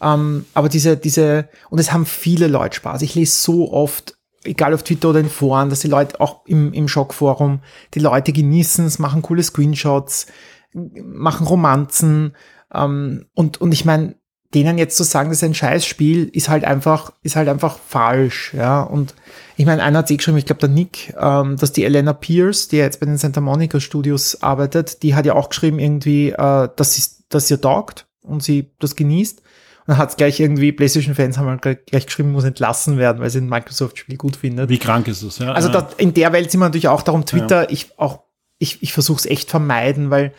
Ähm, 0.00 0.46
aber 0.54 0.68
diese, 0.68 0.96
diese, 0.96 1.48
und 1.68 1.78
es 1.78 1.92
haben 1.92 2.06
viele 2.06 2.48
Leute 2.48 2.76
Spaß. 2.76 3.02
Ich 3.02 3.14
lese 3.14 3.38
so 3.38 3.70
oft, 3.70 4.16
egal 4.44 4.72
auf 4.72 4.82
Twitter 4.82 5.10
oder 5.10 5.20
in 5.20 5.28
Foren, 5.28 5.68
dass 5.68 5.80
die 5.80 5.88
Leute 5.88 6.20
auch 6.20 6.46
im, 6.46 6.72
im 6.72 6.88
Schockforum, 6.88 7.60
die 7.94 8.00
Leute 8.00 8.32
genießen 8.32 8.86
es, 8.86 8.98
machen 8.98 9.22
coole 9.22 9.42
Screenshots, 9.42 10.26
machen 10.72 11.46
Romanzen. 11.46 12.34
Ähm, 12.72 13.26
und, 13.34 13.60
und 13.60 13.72
ich 13.72 13.84
meine, 13.84 14.16
denen 14.64 14.78
jetzt 14.78 14.96
zu 14.96 15.04
sagen, 15.04 15.28
das 15.28 15.38
ist 15.38 15.44
ein 15.44 15.54
Scheißspiel, 15.54 16.24
ist 16.24 16.48
halt 16.48 16.64
einfach, 16.64 17.12
ist 17.22 17.36
halt 17.36 17.48
einfach 17.48 17.78
falsch, 17.78 18.54
ja. 18.54 18.82
Und 18.82 19.14
ich 19.56 19.66
meine, 19.66 19.82
einer 19.82 19.98
hat 19.98 20.10
eh 20.10 20.16
geschrieben, 20.16 20.38
ich 20.38 20.46
glaube 20.46 20.60
der 20.60 20.68
Nick, 20.68 21.14
ähm, 21.20 21.56
dass 21.56 21.72
die 21.72 21.84
Elena 21.84 22.12
Pierce, 22.12 22.68
die 22.68 22.76
jetzt 22.76 23.00
bei 23.00 23.06
den 23.06 23.18
Santa 23.18 23.40
Monica 23.40 23.80
Studios 23.80 24.42
arbeitet, 24.42 25.02
die 25.02 25.14
hat 25.14 25.26
ja 25.26 25.34
auch 25.34 25.48
geschrieben 25.48 25.78
irgendwie, 25.78 26.30
äh, 26.30 26.68
dass 26.74 26.94
sie, 26.94 27.02
dass 27.28 27.48
sie 27.48 27.60
taugt 27.60 28.06
und 28.22 28.42
sie 28.42 28.70
das 28.78 28.96
genießt 28.96 29.42
dann 29.86 29.98
hat 29.98 30.10
es 30.10 30.16
gleich 30.16 30.40
irgendwie, 30.40 30.72
PlayStation-Fans 30.72 31.38
haben 31.38 31.46
halt 31.46 31.86
gleich 31.86 32.06
geschrieben, 32.06 32.32
muss 32.32 32.44
entlassen 32.44 32.98
werden, 32.98 33.20
weil 33.20 33.30
sie 33.30 33.38
ein 33.38 33.48
Microsoft-Spiel 33.48 34.16
gut 34.16 34.36
findet. 34.36 34.68
Wie 34.68 34.78
krank 34.78 35.06
ist 35.06 35.22
das, 35.22 35.38
ja? 35.38 35.52
Also 35.52 35.70
ja. 35.70 35.88
in 35.96 36.12
der 36.12 36.32
Welt 36.32 36.50
sind 36.50 36.60
wir 36.60 36.64
natürlich 36.64 36.88
auch 36.88 37.02
darum, 37.02 37.24
Twitter, 37.24 37.62
ja. 37.62 37.70
ich 37.70 37.98
auch, 37.98 38.24
ich, 38.58 38.82
ich 38.82 38.92
versuche 38.92 39.18
es 39.18 39.26
echt 39.26 39.48
vermeiden, 39.48 40.10
weil 40.10 40.32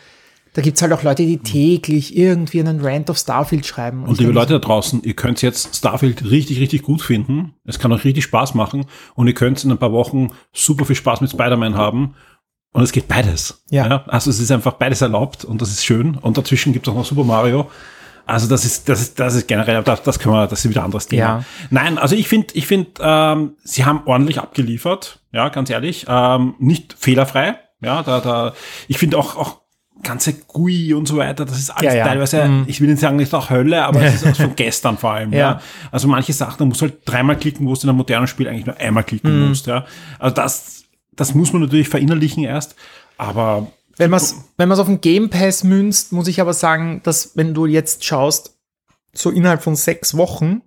da 0.58 0.62
gibt's 0.62 0.82
halt 0.82 0.92
auch 0.92 1.04
Leute, 1.04 1.24
die 1.24 1.38
täglich 1.38 2.16
irgendwie 2.16 2.58
einen 2.58 2.80
Rant 2.80 3.08
auf 3.10 3.18
Starfield 3.18 3.64
schreiben. 3.64 4.02
Und, 4.02 4.08
und 4.08 4.18
liebe 4.18 4.32
Leute 4.32 4.54
da 4.54 4.58
draußen, 4.58 5.04
ihr 5.04 5.14
könnt 5.14 5.40
jetzt 5.40 5.76
Starfield 5.76 6.28
richtig, 6.28 6.58
richtig 6.58 6.82
gut 6.82 7.00
finden. 7.00 7.54
Es 7.64 7.78
kann 7.78 7.92
euch 7.92 8.02
richtig 8.02 8.24
Spaß 8.24 8.56
machen 8.56 8.86
und 9.14 9.28
ihr 9.28 9.34
könnt 9.34 9.62
in 9.62 9.70
ein 9.70 9.78
paar 9.78 9.92
Wochen 9.92 10.32
super 10.52 10.84
viel 10.84 10.96
Spaß 10.96 11.20
mit 11.20 11.30
Spider-Man 11.30 11.76
haben. 11.76 12.16
Und 12.72 12.82
es 12.82 12.90
geht 12.90 13.06
beides. 13.06 13.62
Ja. 13.70 13.88
ja. 13.88 14.04
Also 14.08 14.30
es 14.30 14.40
ist 14.40 14.50
einfach 14.50 14.72
beides 14.72 15.00
erlaubt 15.00 15.44
und 15.44 15.62
das 15.62 15.70
ist 15.70 15.84
schön. 15.84 16.16
Und 16.16 16.36
dazwischen 16.36 16.72
gibt's 16.72 16.88
auch 16.88 16.96
noch 16.96 17.04
Super 17.04 17.22
Mario. 17.22 17.70
Also 18.26 18.48
das 18.48 18.64
ist, 18.64 18.88
das 18.88 19.00
ist, 19.00 19.20
das 19.20 19.36
ist 19.36 19.46
generell, 19.46 19.80
das, 19.84 20.02
das 20.02 20.18
können 20.18 20.34
wir, 20.34 20.48
das 20.48 20.64
ist 20.64 20.70
wieder 20.70 20.80
ein 20.80 20.86
anderes 20.86 21.06
Thema. 21.06 21.22
Ja. 21.22 21.44
Nein, 21.70 21.98
also 21.98 22.16
ich 22.16 22.26
finde, 22.26 22.48
ich 22.54 22.66
finde, 22.66 22.90
ähm, 23.00 23.52
sie 23.62 23.84
haben 23.84 24.02
ordentlich 24.06 24.40
abgeliefert, 24.40 25.20
ja, 25.30 25.50
ganz 25.50 25.70
ehrlich, 25.70 26.06
ähm, 26.08 26.56
nicht 26.58 26.96
fehlerfrei, 26.98 27.60
ja, 27.80 28.02
da, 28.02 28.18
da, 28.18 28.54
ich 28.88 28.98
finde 28.98 29.18
auch, 29.18 29.36
auch 29.36 29.67
ganze 30.02 30.32
GUI 30.32 30.94
und 30.94 31.06
so 31.06 31.16
weiter, 31.16 31.44
das 31.44 31.58
ist 31.58 31.70
alles 31.70 31.92
ja, 31.92 31.98
ja. 31.98 32.06
teilweise, 32.06 32.44
mhm. 32.44 32.64
ich 32.66 32.80
will 32.80 32.88
nicht 32.88 33.00
sagen, 33.00 33.16
nicht 33.16 33.34
auch 33.34 33.50
Hölle, 33.50 33.84
aber 33.84 34.02
es 34.02 34.22
ist 34.22 34.36
von 34.36 34.54
gestern 34.56 34.96
vor 34.96 35.12
allem, 35.12 35.32
ja. 35.32 35.38
ja. 35.38 35.60
Also 35.90 36.08
manche 36.08 36.32
Sachen, 36.32 36.58
da 36.58 36.64
musst 36.64 36.80
du 36.80 36.86
halt 36.86 36.98
dreimal 37.04 37.36
klicken, 37.36 37.66
wo 37.66 37.74
du 37.74 37.80
in 37.82 37.88
einem 37.88 37.98
modernen 37.98 38.26
Spiel 38.26 38.48
eigentlich 38.48 38.66
nur 38.66 38.76
einmal 38.76 39.04
klicken 39.04 39.42
mhm. 39.42 39.48
musst, 39.48 39.66
ja. 39.66 39.84
Also 40.18 40.34
das, 40.34 40.84
das 41.12 41.34
muss 41.34 41.52
man 41.52 41.62
natürlich 41.62 41.88
verinnerlichen 41.88 42.44
erst, 42.44 42.76
aber 43.16 43.66
wenn 43.96 44.10
man 44.10 44.18
es 44.18 44.36
wenn 44.56 44.68
man's 44.68 44.80
auf 44.80 44.86
den 44.86 45.00
Game 45.00 45.28
Pass 45.28 45.64
münzt, 45.64 46.12
muss 46.12 46.28
ich 46.28 46.40
aber 46.40 46.54
sagen, 46.54 47.00
dass 47.02 47.36
wenn 47.36 47.52
du 47.52 47.66
jetzt 47.66 48.04
schaust, 48.04 48.56
so 49.12 49.30
innerhalb 49.30 49.62
von 49.62 49.74
sechs 49.74 50.16
Wochen 50.16 50.62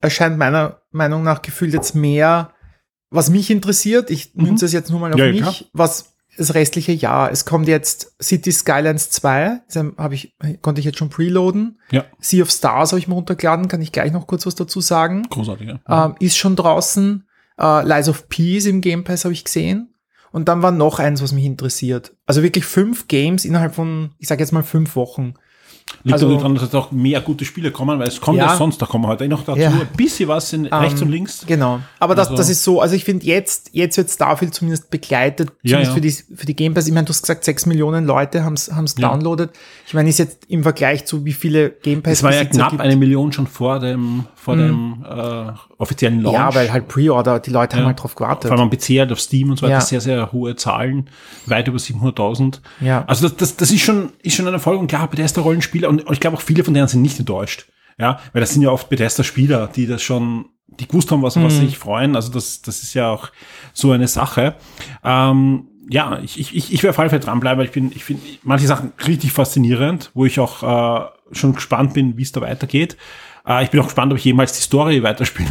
erscheint 0.00 0.36
meiner 0.36 0.82
Meinung 0.90 1.22
nach 1.22 1.42
gefühlt 1.42 1.72
jetzt 1.72 1.94
mehr, 1.94 2.52
was 3.10 3.30
mich 3.30 3.50
interessiert. 3.50 4.10
Ich 4.10 4.34
mhm. 4.34 4.44
münze 4.44 4.66
es 4.66 4.72
jetzt 4.72 4.90
nur 4.90 5.00
mal 5.00 5.12
auf 5.12 5.18
ja, 5.18 5.30
mich, 5.30 5.40
klar. 5.40 5.54
was 5.72 6.13
das 6.36 6.54
restliche 6.54 6.92
Jahr. 6.92 7.30
Es 7.30 7.44
kommt 7.44 7.68
jetzt 7.68 8.14
City 8.22 8.52
Skylines 8.52 9.10
2, 9.10 9.60
das 9.66 9.84
habe 9.96 10.14
ich, 10.14 10.34
konnte 10.62 10.80
ich 10.80 10.84
jetzt 10.84 10.98
schon 10.98 11.10
preloaden. 11.10 11.78
Ja. 11.90 12.04
Sea 12.20 12.42
of 12.42 12.50
Stars 12.50 12.92
habe 12.92 12.98
ich 12.98 13.08
mir 13.08 13.14
runtergeladen, 13.14 13.68
kann 13.68 13.82
ich 13.82 13.92
gleich 13.92 14.12
noch 14.12 14.26
kurz 14.26 14.46
was 14.46 14.54
dazu 14.54 14.80
sagen. 14.80 15.26
Großartig, 15.30 15.68
ja. 15.68 16.06
Ähm, 16.06 16.14
ist 16.20 16.36
schon 16.36 16.56
draußen. 16.56 17.26
Äh, 17.58 17.86
Lies 17.86 18.08
of 18.08 18.28
Peace 18.28 18.66
im 18.66 18.80
Game 18.80 19.04
Pass 19.04 19.24
habe 19.24 19.34
ich 19.34 19.44
gesehen. 19.44 19.94
Und 20.32 20.48
dann 20.48 20.62
war 20.62 20.72
noch 20.72 20.98
eins, 20.98 21.22
was 21.22 21.30
mich 21.30 21.44
interessiert. 21.44 22.16
Also 22.26 22.42
wirklich 22.42 22.64
fünf 22.64 23.06
Games 23.06 23.44
innerhalb 23.44 23.74
von, 23.74 24.10
ich 24.18 24.26
sage 24.26 24.42
jetzt 24.42 24.50
mal 24.50 24.64
fünf 24.64 24.96
Wochen. 24.96 25.34
Liegt 26.02 26.14
Also- 26.14 26.34
daran, 26.36 26.54
dass 26.56 26.74
auch 26.74 26.90
mehr 26.92 27.20
gute 27.20 27.44
Spiele 27.44 27.70
kommen, 27.70 27.98
weil 27.98 28.08
es 28.08 28.20
kommt 28.20 28.38
ja, 28.38 28.46
Ja. 28.46 28.56
sonst, 28.56 28.80
da 28.82 28.86
kommen 28.86 29.06
heute 29.06 29.28
noch 29.28 29.44
dazu, 29.44 29.60
Ja. 29.60 29.70
ein 29.70 29.88
bisschen 29.96 30.28
was 30.28 30.52
in 30.52 30.66
rechts 30.66 31.00
Ähm, 31.00 31.06
und 31.06 31.12
links. 31.12 31.44
Genau. 31.46 31.80
Aber 32.00 32.14
das, 32.14 32.28
Also- 32.28 32.36
das 32.38 32.48
ist 32.50 32.62
so, 32.64 32.80
also 32.80 32.94
ich 32.94 33.04
finde 33.04 33.24
jetzt, 33.26 33.70
jetzt 33.72 33.96
wird 33.96 34.10
Starfield 34.10 34.52
zumindest 34.54 34.90
begleitet, 34.90 35.50
Ja, 35.62 35.82
zumindest 35.82 35.92
für 35.94 36.00
die, 36.32 36.36
für 36.36 36.46
die 36.46 36.56
Game 36.56 36.74
Pass. 36.74 36.86
Ich 36.86 36.92
meine, 36.92 37.04
du 37.06 37.10
hast 37.10 37.22
gesagt, 37.22 37.44
sechs 37.44 37.66
Millionen 37.66 38.04
Leute 38.06 38.44
haben 38.44 38.54
es 38.54 38.70
downloadet. 38.96 39.50
Ich 39.86 39.94
meine, 39.94 40.08
ist 40.08 40.18
jetzt 40.18 40.38
im 40.48 40.62
Vergleich 40.62 41.04
zu 41.04 41.24
wie 41.24 41.32
viele 41.32 41.70
Game 41.70 42.02
Pass 42.02 42.14
Es 42.14 42.22
war 42.22 42.34
ja 42.34 42.44
knapp 42.44 42.70
gibt. 42.70 42.82
eine 42.82 42.96
Million 42.96 43.32
schon 43.32 43.46
vor 43.46 43.78
dem, 43.80 44.24
vor 44.44 44.56
dem 44.56 45.04
äh, 45.08 45.52
offiziellen 45.78 46.20
Launch. 46.20 46.34
Ja, 46.36 46.54
weil 46.54 46.70
halt 46.72 46.86
Pre-Order, 46.88 47.40
die 47.40 47.50
Leute 47.50 47.76
haben 47.76 47.82
Ja. 47.84 47.86
halt 47.88 48.02
drauf 48.02 48.14
gewartet. 48.14 48.48
Vor 48.48 48.58
allem 48.58 48.70
am 48.70 48.70
PC, 48.70 48.98
halt 49.00 49.10
auf 49.12 49.20
Steam 49.20 49.50
und 49.50 49.56
so 49.56 49.62
weiter, 49.62 49.74
Ja. 49.76 49.80
sehr, 49.80 50.00
sehr 50.00 50.32
hohe 50.32 50.54
Zahlen, 50.56 51.08
weit 51.46 51.66
über 51.68 51.78
700.000. 51.78 52.60
Ja. 52.80 53.04
Also 53.06 53.26
das, 53.28 53.36
das, 53.36 53.56
das 53.56 53.70
ist 53.70 53.80
schon, 53.82 54.12
ist 54.22 54.36
schon 54.36 54.46
ein 54.46 54.52
Erfolg 54.54 54.78
und 54.80 54.86
klar, 54.88 55.08
Bethesda-Rollenspieler 55.08 55.88
und 55.88 56.04
ich 56.10 56.20
glaube 56.20 56.36
auch 56.36 56.42
viele 56.42 56.62
von 56.62 56.74
denen 56.74 56.86
sind 56.88 57.02
nicht 57.02 57.18
enttäuscht. 57.18 57.66
Ja, 57.98 58.18
weil 58.32 58.40
das 58.40 58.50
sind 58.52 58.62
ja 58.62 58.70
oft 58.70 58.88
Bethesda-Spieler, 58.90 59.68
die 59.74 59.86
das 59.86 60.02
schon, 60.02 60.46
die 60.66 60.86
gewusst 60.88 61.10
haben, 61.10 61.22
was, 61.22 61.36
Mhm. 61.36 61.44
was 61.44 61.56
sich 61.58 61.78
freuen. 61.78 62.14
Also 62.16 62.30
das, 62.32 62.60
das 62.60 62.82
ist 62.82 62.92
ja 62.94 63.10
auch 63.10 63.30
so 63.72 63.92
eine 63.92 64.08
Sache. 64.08 64.56
Ähm, 65.04 65.68
ja, 65.88 66.18
ich, 66.22 66.40
ich, 66.40 66.56
ich 66.56 66.72
ich 66.72 66.82
werde 66.82 66.96
auf 66.96 66.98
jeden 66.98 67.10
Fall 67.10 67.20
dranbleiben, 67.20 67.58
weil 67.58 67.66
ich 67.66 67.72
bin, 67.72 67.92
ich 67.94 68.04
finde 68.04 68.22
manche 68.42 68.66
Sachen 68.66 68.92
richtig 69.06 69.32
faszinierend, 69.32 70.10
wo 70.14 70.24
ich 70.24 70.40
auch 70.40 70.62
äh, 70.62 71.04
schon 71.32 71.54
gespannt 71.54 71.94
bin, 71.94 72.16
wie 72.16 72.22
es 72.22 72.32
da 72.32 72.40
weitergeht. 72.40 72.96
Äh, 73.46 73.64
ich 73.64 73.70
bin 73.70 73.80
auch 73.80 73.84
gespannt, 73.84 74.12
ob 74.12 74.18
ich 74.18 74.24
jemals 74.24 74.52
die 74.52 74.62
Story 74.62 75.02
weiterspielen 75.02 75.50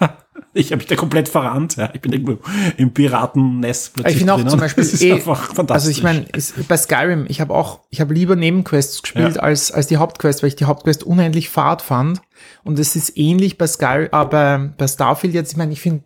Ich 0.54 0.66
habe 0.70 0.78
mich 0.78 0.86
da 0.86 0.96
komplett 0.96 1.30
verrannt. 1.30 1.76
Ja. 1.76 1.88
Ich 1.94 2.00
bin 2.02 2.12
irgendwo 2.12 2.38
im 2.76 2.92
Piratennest 2.92 3.94
plötzlich 3.94 4.12
Ich 4.14 4.18
finde 4.18 4.34
auch 4.34 4.46
zum 4.46 4.60
Beispiel, 4.60 4.84
das 4.84 4.92
ist 4.92 5.02
eh, 5.02 5.12
einfach 5.14 5.54
fantastisch. 5.54 5.88
also 5.88 5.90
ich 5.90 6.02
meine, 6.02 6.26
bei 6.68 6.76
Skyrim, 6.76 7.24
ich 7.28 7.40
habe 7.40 7.54
auch, 7.54 7.80
ich 7.88 8.00
habe 8.02 8.12
lieber 8.12 8.36
Nebenquests 8.36 9.00
gespielt 9.02 9.36
Ja. 9.36 9.42
als, 9.42 9.72
als 9.72 9.86
die 9.86 9.96
Hauptquest, 9.96 10.42
weil 10.42 10.48
ich 10.48 10.56
die 10.56 10.66
Hauptquest 10.66 11.04
unendlich 11.04 11.48
fad 11.48 11.80
fand. 11.80 12.20
Und 12.64 12.78
es 12.78 12.96
ist 12.96 13.16
ähnlich 13.16 13.56
bei 13.56 13.66
Skyrim, 13.66 14.08
äh, 14.12 14.24
bei, 14.26 14.58
bei 14.76 14.86
Starfield 14.86 15.32
jetzt, 15.32 15.52
ich 15.52 15.56
meine, 15.56 15.72
ich 15.72 15.80
finde, 15.80 16.04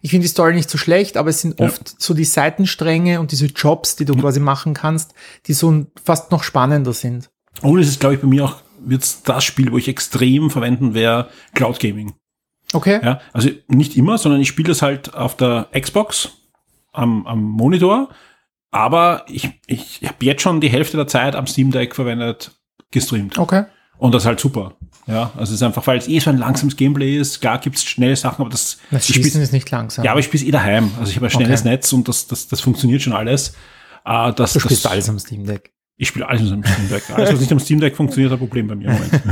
ich 0.00 0.10
finde 0.10 0.24
die 0.24 0.28
Story 0.30 0.54
nicht 0.54 0.70
so 0.70 0.78
schlecht, 0.78 1.16
aber 1.16 1.30
es 1.30 1.40
sind 1.40 1.60
Ja. 1.60 1.66
oft 1.66 2.00
so 2.00 2.12
die 2.12 2.24
Seitenstränge 2.24 3.20
und 3.20 3.30
diese 3.30 3.46
Jobs, 3.46 3.94
die 3.96 4.04
du 4.04 4.16
quasi 4.16 4.40
machen 4.40 4.74
kannst, 4.74 5.14
die 5.46 5.52
so 5.52 5.86
fast 6.04 6.32
noch 6.32 6.42
spannender 6.42 6.92
sind. 6.92 7.30
Und 7.62 7.78
es 7.78 7.88
ist, 7.88 8.00
glaube 8.00 8.16
ich, 8.16 8.20
bei 8.20 8.26
mir 8.26 8.44
auch 8.46 8.56
wird's 8.88 9.22
das 9.22 9.44
Spiel, 9.44 9.72
wo 9.72 9.78
ich 9.78 9.88
extrem 9.88 10.50
verwenden 10.50 10.94
werde, 10.94 11.28
Cloud 11.54 11.78
Gaming. 11.80 12.14
Okay? 12.72 13.00
Ja, 13.02 13.20
also 13.32 13.48
nicht 13.68 13.96
immer, 13.96 14.18
sondern 14.18 14.40
ich 14.40 14.48
spiele 14.48 14.68
das 14.68 14.82
halt 14.82 15.14
auf 15.14 15.36
der 15.36 15.68
Xbox 15.78 16.30
am, 16.92 17.26
am 17.26 17.42
Monitor. 17.42 18.08
Aber 18.70 19.24
ich, 19.28 19.50
ich 19.66 20.00
habe 20.04 20.24
jetzt 20.24 20.42
schon 20.42 20.60
die 20.60 20.68
Hälfte 20.68 20.96
der 20.96 21.06
Zeit 21.06 21.34
am 21.36 21.46
Steam 21.46 21.70
Deck 21.70 21.94
verwendet, 21.94 22.50
gestreamt. 22.90 23.38
Okay. 23.38 23.64
Und 23.98 24.12
das 24.14 24.24
ist 24.24 24.26
halt 24.26 24.40
super. 24.40 24.74
Ja, 25.06 25.30
also 25.36 25.44
es 25.44 25.60
ist 25.60 25.62
einfach, 25.62 25.86
weil 25.86 25.98
es 25.98 26.08
eh 26.08 26.18
so 26.18 26.30
ein 26.30 26.36
langsames 26.38 26.76
Gameplay 26.76 27.16
ist. 27.16 27.40
Klar 27.40 27.58
gibt's 27.58 27.84
schnelle 27.84 28.16
Sachen, 28.16 28.42
aber 28.42 28.50
das, 28.50 28.78
Das 28.90 29.08
ich 29.08 29.14
Schießen 29.14 29.30
spiel's- 29.30 29.44
ist 29.44 29.52
nicht 29.52 29.70
langsam. 29.70 30.04
ja, 30.04 30.10
aber 30.10 30.20
ich 30.20 30.26
spiele 30.26 30.44
eh 30.44 30.50
daheim. 30.50 30.90
Also 30.98 31.10
ich 31.10 31.16
habe 31.16 31.26
ein 31.26 31.30
schnelles 31.30 31.60
Okay. 31.60 31.70
Netz 31.70 31.92
und 31.92 32.08
das, 32.08 32.26
das, 32.26 32.48
das 32.48 32.60
funktioniert 32.60 33.00
schon 33.02 33.12
alles. 33.14 33.54
Äh, 34.04 34.32
das, 34.32 34.52
du 34.54 34.60
spielst 34.60 34.84
das, 34.84 34.92
alles 34.92 35.08
am 35.08 35.18
Steam 35.20 35.46
Deck. 35.46 35.72
Ich 35.98 36.08
spiele 36.08 36.28
alles 36.28 36.52
am 36.52 36.62
Steam 36.62 36.88
Deck. 36.88 37.02
Alles, 37.14 37.32
was 37.32 37.40
nicht 37.40 37.52
am 37.52 37.58
Steam 37.60 37.80
Deck 37.80 37.96
funktioniert, 37.96 38.32
hat 38.32 38.38
ein 38.38 38.40
Problem 38.40 38.68
bei 38.68 38.74
mir 38.74 38.88
im 38.88 38.92
Moment. 38.92 39.22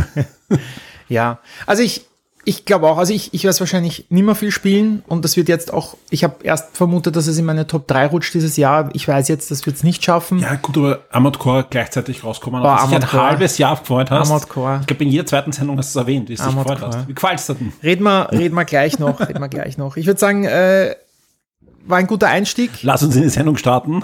Ja, 1.09 1.40
also 1.66 1.83
ich, 1.83 2.06
ich 2.47 2.64
glaube 2.64 2.88
auch, 2.88 2.97
also 2.97 3.12
ich, 3.12 3.35
ich 3.35 3.44
werde 3.44 3.50
es 3.50 3.61
wahrscheinlich 3.61 4.06
nicht 4.09 4.25
mehr 4.25 4.35
viel 4.35 4.50
spielen 4.50 5.02
und 5.06 5.23
das 5.23 5.37
wird 5.37 5.49
jetzt 5.49 5.73
auch, 5.73 5.97
ich 6.09 6.25
habe 6.25 6.37
erst 6.42 6.76
vermutet, 6.76 7.16
dass 7.16 7.26
es 7.26 7.37
in 7.38 7.44
meine 7.44 7.66
Top 7.66 7.87
3 7.88 8.06
rutscht 8.06 8.33
dieses 8.33 8.56
Jahr. 8.56 8.88
Ich 8.94 9.06
weiß 9.06 9.28
jetzt, 9.28 9.50
das 9.50 9.66
wird 9.66 9.76
es 9.76 9.85
nicht 9.85 10.02
schaffen. 10.04 10.38
Ja, 10.38 10.54
gut, 10.56 10.78
aber 10.78 11.00
Armored 11.11 11.38
Core 11.38 11.66
gleichzeitig 11.68 12.25
rauskommen, 12.25 12.62
auf 12.62 12.90
das 12.90 13.02
ein 13.02 13.12
halbes 13.12 13.59
Jahr 13.59 13.76
gefreut 13.76 14.11
hast. 14.11 14.30
Armored 14.30 14.49
Core. 14.49 14.78
Ich 14.80 14.87
glaube, 14.87 15.04
in 15.04 15.11
jeder 15.11 15.26
zweiten 15.26 15.52
Sendung 15.52 15.76
hast 15.78 15.94
du 15.94 15.99
es 15.99 16.02
erwähnt, 16.02 16.28
wie 16.28 16.35
es 16.35 16.40
dich 16.40 16.54
gefreut 16.54 16.80
Core. 16.80 16.87
hast. 16.87 17.09
Wie 17.09 17.14
gefällt's 17.14 17.47
dir 17.47 17.54
denn? 17.54 17.73
Reden 17.83 18.04
wir, 18.04 18.30
reden 18.33 18.54
wir 18.54 18.64
gleich 18.64 18.99
noch, 18.99 19.21
reden 19.21 19.40
wir 19.40 19.49
gleich 19.49 19.76
noch. 19.78 19.97
Ich 19.97 20.06
würde 20.06 20.21
sagen, 20.21 20.44
äh, 20.44 20.97
war 21.87 21.99
ein 21.99 22.06
guter 22.06 22.28
Einstieg. 22.28 22.83
Lass 22.83 23.02
uns 23.02 23.14
in 23.16 23.23
die 23.23 23.28
Sendung 23.28 23.56
starten. 23.59 24.02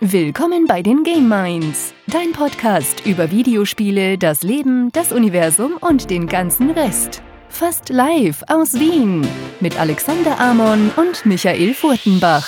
Willkommen 0.00 0.66
bei 0.66 0.82
den 0.82 1.04
Game 1.04 1.26
Minds, 1.26 1.94
dein 2.06 2.32
Podcast 2.32 3.06
über 3.06 3.30
Videospiele, 3.30 4.18
das 4.18 4.42
Leben, 4.42 4.92
das 4.92 5.10
Universum 5.10 5.78
und 5.80 6.10
den 6.10 6.26
ganzen 6.26 6.70
Rest. 6.70 7.22
Fast 7.48 7.88
live 7.88 8.42
aus 8.46 8.74
Wien 8.74 9.26
mit 9.60 9.80
Alexander 9.80 10.38
Amon 10.38 10.90
und 10.96 11.24
Michael 11.24 11.72
Furtenbach. 11.72 12.46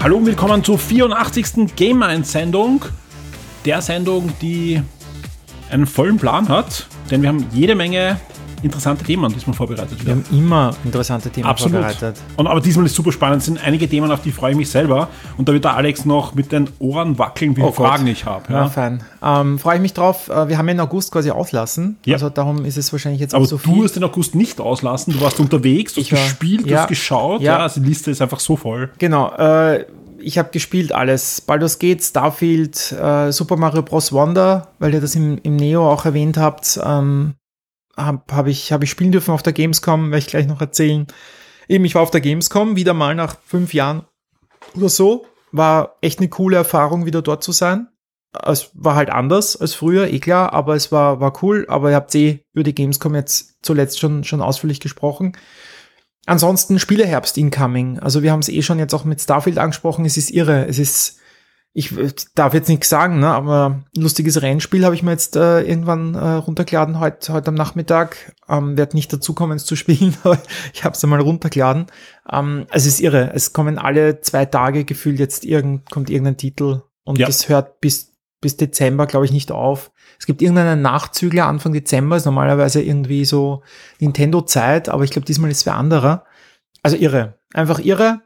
Hallo 0.00 0.18
und 0.18 0.26
willkommen 0.26 0.62
zur 0.62 0.78
84. 0.78 1.74
Game 1.74 1.98
Minds 1.98 2.30
Sendung. 2.30 2.84
Der 3.64 3.80
Sendung, 3.80 4.32
die 4.40 4.82
einen 5.70 5.86
vollen 5.86 6.16
Plan 6.18 6.48
hat, 6.48 6.86
denn 7.10 7.22
wir 7.22 7.28
haben 7.28 7.46
jede 7.52 7.74
Menge 7.74 8.18
interessante 8.64 9.02
Themen 9.04 9.32
diesmal 9.32 9.56
vorbereitet. 9.56 10.04
Wir 10.04 10.12
haben 10.12 10.24
immer 10.30 10.72
interessante 10.84 11.30
Themen 11.30 11.46
Absolut. 11.48 11.72
vorbereitet. 11.80 12.16
Und, 12.36 12.46
aber 12.46 12.60
diesmal 12.60 12.86
ist 12.86 12.94
super 12.94 13.10
spannend. 13.10 13.38
Es 13.40 13.46
sind 13.46 13.58
einige 13.64 13.88
Themen, 13.88 14.10
auf 14.12 14.22
die 14.22 14.30
freue 14.30 14.52
ich 14.52 14.56
mich 14.56 14.70
selber. 14.70 15.08
Und 15.36 15.48
da 15.48 15.52
wird 15.52 15.64
der 15.64 15.74
Alex 15.76 16.04
noch 16.04 16.34
mit 16.36 16.52
den 16.52 16.68
Ohren 16.78 17.18
wackeln, 17.18 17.56
wie 17.56 17.62
Oh. 17.62 17.72
Fragen 17.72 18.06
ich 18.06 18.24
habe. 18.24 18.52
Ja, 18.52 18.60
Ja. 18.62 18.68
fein. 18.68 19.02
Ähm, 19.20 19.58
Freue 19.58 19.76
ich 19.76 19.82
mich 19.82 19.94
drauf. 19.94 20.28
Äh, 20.28 20.48
Wir 20.48 20.58
haben 20.58 20.68
ja 20.68 20.74
in 20.74 20.80
August 20.80 21.10
quasi 21.10 21.30
auslassen. 21.32 21.96
Ja. 22.04 22.14
Also 22.14 22.28
darum 22.30 22.64
ist 22.64 22.76
es 22.78 22.92
wahrscheinlich 22.92 23.20
jetzt 23.20 23.34
Aber 23.34 23.42
auch 23.44 23.48
so 23.48 23.56
du 23.56 23.72
viel. 23.74 23.82
hast 23.84 23.96
den 23.96 24.04
August 24.04 24.36
nicht 24.36 24.60
auslassen. 24.60 25.12
Du 25.12 25.20
warst 25.20 25.40
unterwegs, 25.40 25.94
du 25.94 26.00
hast 26.00 26.06
Ich 26.06 26.12
war- 26.12 26.22
gespielt, 26.22 26.64
du 26.64 26.70
ja. 26.70 26.80
hast 26.82 26.88
geschaut. 26.88 27.40
Ja. 27.42 27.54
Ja. 27.54 27.58
also 27.60 27.80
die 27.80 27.88
Liste 27.88 28.12
ist 28.12 28.22
einfach 28.22 28.38
so 28.40 28.54
voll. 28.56 28.90
Genau, 28.98 29.32
äh, 29.34 29.86
ich 30.22 30.38
habe 30.38 30.50
gespielt 30.50 30.92
alles. 30.92 31.40
Baldur's 31.40 31.78
Gate, 31.78 32.02
Starfield, 32.02 32.92
äh, 32.92 33.32
Super 33.32 33.56
Mario 33.56 33.82
Bros. 33.82 34.12
Wonder, 34.12 34.72
weil 34.78 34.94
ihr 34.94 35.00
das 35.00 35.14
im, 35.14 35.38
im 35.42 35.56
Neo 35.56 35.90
auch 35.90 36.04
erwähnt 36.04 36.36
habt, 36.36 36.80
ähm, 36.82 37.34
habe 37.96 38.22
hab 38.30 38.46
ich, 38.46 38.72
hab 38.72 38.82
ich 38.82 38.90
spielen 38.90 39.12
dürfen 39.12 39.32
auf 39.32 39.42
der 39.42 39.52
Gamescom, 39.52 40.10
werde 40.10 40.18
ich 40.18 40.26
gleich 40.26 40.46
noch 40.46 40.60
erzählen. 40.60 41.06
Eben, 41.68 41.84
ich 41.84 41.94
war 41.94 42.02
auf 42.02 42.10
der 42.10 42.20
Gamescom, 42.20 42.76
wieder 42.76 42.94
mal 42.94 43.14
nach 43.14 43.36
fünf 43.44 43.74
Jahren 43.74 44.06
oder 44.74 44.88
so. 44.88 45.26
War 45.52 45.96
echt 46.00 46.18
eine 46.18 46.28
coole 46.28 46.56
Erfahrung, 46.56 47.04
wieder 47.04 47.22
dort 47.22 47.44
zu 47.44 47.52
sein. 47.52 47.88
Es 48.44 48.70
war 48.72 48.94
halt 48.94 49.10
anders 49.10 49.56
als 49.60 49.74
früher, 49.74 50.08
eh 50.08 50.18
klar, 50.18 50.54
aber 50.54 50.74
es 50.74 50.90
war, 50.90 51.20
war 51.20 51.42
cool. 51.42 51.66
Aber 51.68 51.90
ihr 51.90 51.96
habt 51.96 52.14
eh 52.14 52.40
über 52.54 52.64
die 52.64 52.74
Gamescom 52.74 53.14
jetzt 53.14 53.56
zuletzt 53.62 54.00
schon, 54.00 54.24
schon 54.24 54.40
ausführlich 54.40 54.80
gesprochen. 54.80 55.36
Ansonsten 56.26 56.78
Spieleherbst 56.78 57.36
incoming. 57.36 57.98
Also 57.98 58.22
wir 58.22 58.32
haben 58.32 58.40
es 58.40 58.48
eh 58.48 58.62
schon 58.62 58.78
jetzt 58.78 58.94
auch 58.94 59.04
mit 59.04 59.20
Starfield 59.20 59.58
angesprochen. 59.58 60.04
Es 60.04 60.16
ist 60.16 60.30
irre. 60.30 60.66
Es 60.68 60.78
ist, 60.78 61.18
ich 61.72 61.92
darf 62.34 62.54
jetzt 62.54 62.68
nichts 62.68 62.88
sagen, 62.88 63.18
ne, 63.18 63.28
aber 63.28 63.82
ein 63.96 64.00
lustiges 64.02 64.40
Rennspiel 64.40 64.84
habe 64.84 64.94
ich 64.94 65.02
mir 65.02 65.10
jetzt 65.10 65.34
äh, 65.36 65.62
irgendwann 65.62 66.14
äh, 66.14 66.18
runtergeladen 66.34 67.00
heute 67.00 67.32
heute 67.32 67.48
am 67.48 67.54
Nachmittag. 67.54 68.34
Ähm, 68.48 68.76
Werde 68.76 68.94
nicht 68.94 69.12
dazu 69.12 69.34
kommen, 69.34 69.56
es 69.56 69.64
zu 69.64 69.74
spielen, 69.74 70.16
aber 70.22 70.38
ich 70.72 70.84
habe 70.84 70.94
es 70.94 71.02
einmal 71.02 71.20
runtergeladen. 71.20 71.86
Ähm, 72.30 72.66
es 72.70 72.86
ist 72.86 73.00
irre. 73.00 73.32
Es 73.34 73.52
kommen 73.52 73.78
alle 73.78 74.20
zwei 74.20 74.44
Tage 74.44 74.84
gefühlt 74.84 75.18
jetzt 75.18 75.44
irgend, 75.44 75.90
kommt 75.90 76.08
irgendein 76.08 76.36
Titel 76.36 76.82
und 77.04 77.18
Ja. 77.18 77.26
das 77.26 77.48
hört 77.48 77.80
bis 77.80 78.11
bis 78.42 78.58
Dezember, 78.58 79.06
glaube 79.06 79.24
ich, 79.24 79.32
nicht 79.32 79.50
auf. 79.50 79.90
Es 80.18 80.26
gibt 80.26 80.42
irgendeinen 80.42 80.82
Nachzügler 80.82 81.46
Anfang 81.46 81.72
Dezember, 81.72 82.16
ist 82.16 82.26
normalerweise 82.26 82.82
irgendwie 82.82 83.24
so 83.24 83.62
Nintendo-Zeit, 83.98 84.90
aber 84.90 85.04
ich 85.04 85.10
glaube, 85.10 85.24
diesmal 85.24 85.50
ist 85.50 85.58
es 85.58 85.66
wer 85.66 85.76
anderer. 85.76 86.26
Also 86.82 86.96
irre. 86.96 87.38
Einfach 87.54 87.78
irre. 87.78 88.20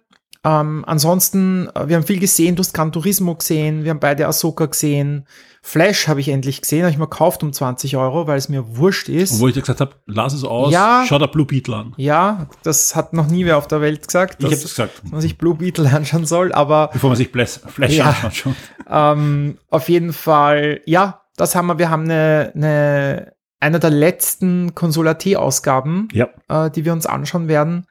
Ähm, 0.46 0.84
ansonsten, 0.86 1.68
äh, 1.74 1.88
wir 1.88 1.96
haben 1.96 2.06
viel 2.06 2.20
gesehen, 2.20 2.54
du 2.54 2.60
hast 2.62 2.72
Gran 2.72 2.92
Turismo 2.92 3.34
gesehen, 3.34 3.82
wir 3.82 3.90
haben 3.90 3.98
beide 4.00 4.26
Ahsoka 4.28 4.66
gesehen. 4.66 5.26
Flash 5.60 6.06
habe 6.06 6.20
ich 6.20 6.28
endlich 6.28 6.60
gesehen, 6.62 6.82
habe 6.82 6.92
ich 6.92 6.98
mir 6.98 7.08
gekauft 7.08 7.42
um 7.42 7.52
20 7.52 7.96
Euro, 7.96 8.28
weil 8.28 8.38
es 8.38 8.48
mir 8.48 8.76
wurscht 8.76 9.08
ist. 9.08 9.40
Wo 9.40 9.48
ich 9.48 9.54
dir 9.54 9.60
gesagt 9.62 9.80
habe, 9.80 9.96
lass 10.06 10.32
es 10.34 10.44
aus, 10.44 10.72
Ja. 10.72 11.04
schau 11.08 11.18
der 11.18 11.26
Blue 11.26 11.44
Beetle 11.46 11.74
an. 11.74 11.94
Ja, 11.96 12.46
das 12.62 12.94
hat 12.94 13.12
noch 13.12 13.26
nie 13.26 13.44
wer 13.44 13.56
auf 13.58 13.66
der 13.66 13.80
Welt 13.80 14.06
gesagt, 14.06 14.36
Ich 14.38 14.44
habe 14.44 14.54
dass 14.54 14.62
das 14.62 14.70
gesagt, 14.70 15.02
man 15.10 15.20
sich 15.20 15.36
Blue 15.36 15.56
Beetle 15.56 15.90
anschauen 15.92 16.24
soll, 16.26 16.52
aber 16.52 16.90
bevor 16.92 17.10
man 17.10 17.16
sich 17.16 17.30
Flash, 17.30 17.58
Flash 17.66 17.94
Ja. 17.96 18.04
anschaut 18.10 18.34
schon. 18.36 18.56
Ähm, 18.88 19.58
auf 19.68 19.88
jeden 19.88 20.12
Fall, 20.12 20.80
ja, 20.86 21.22
das 21.36 21.56
haben 21.56 21.66
wir. 21.66 21.76
Wir 21.80 21.90
haben 21.90 22.04
eine, 22.04 22.52
eine 22.54 23.32
einer 23.58 23.78
der 23.80 23.90
letzten 23.90 24.76
Consola 24.76 25.14
T-Ausgaben, 25.14 26.06
Ja. 26.12 26.28
äh, 26.48 26.70
die 26.70 26.84
wir 26.84 26.92
uns 26.92 27.06
anschauen 27.06 27.48
werden. 27.48 27.86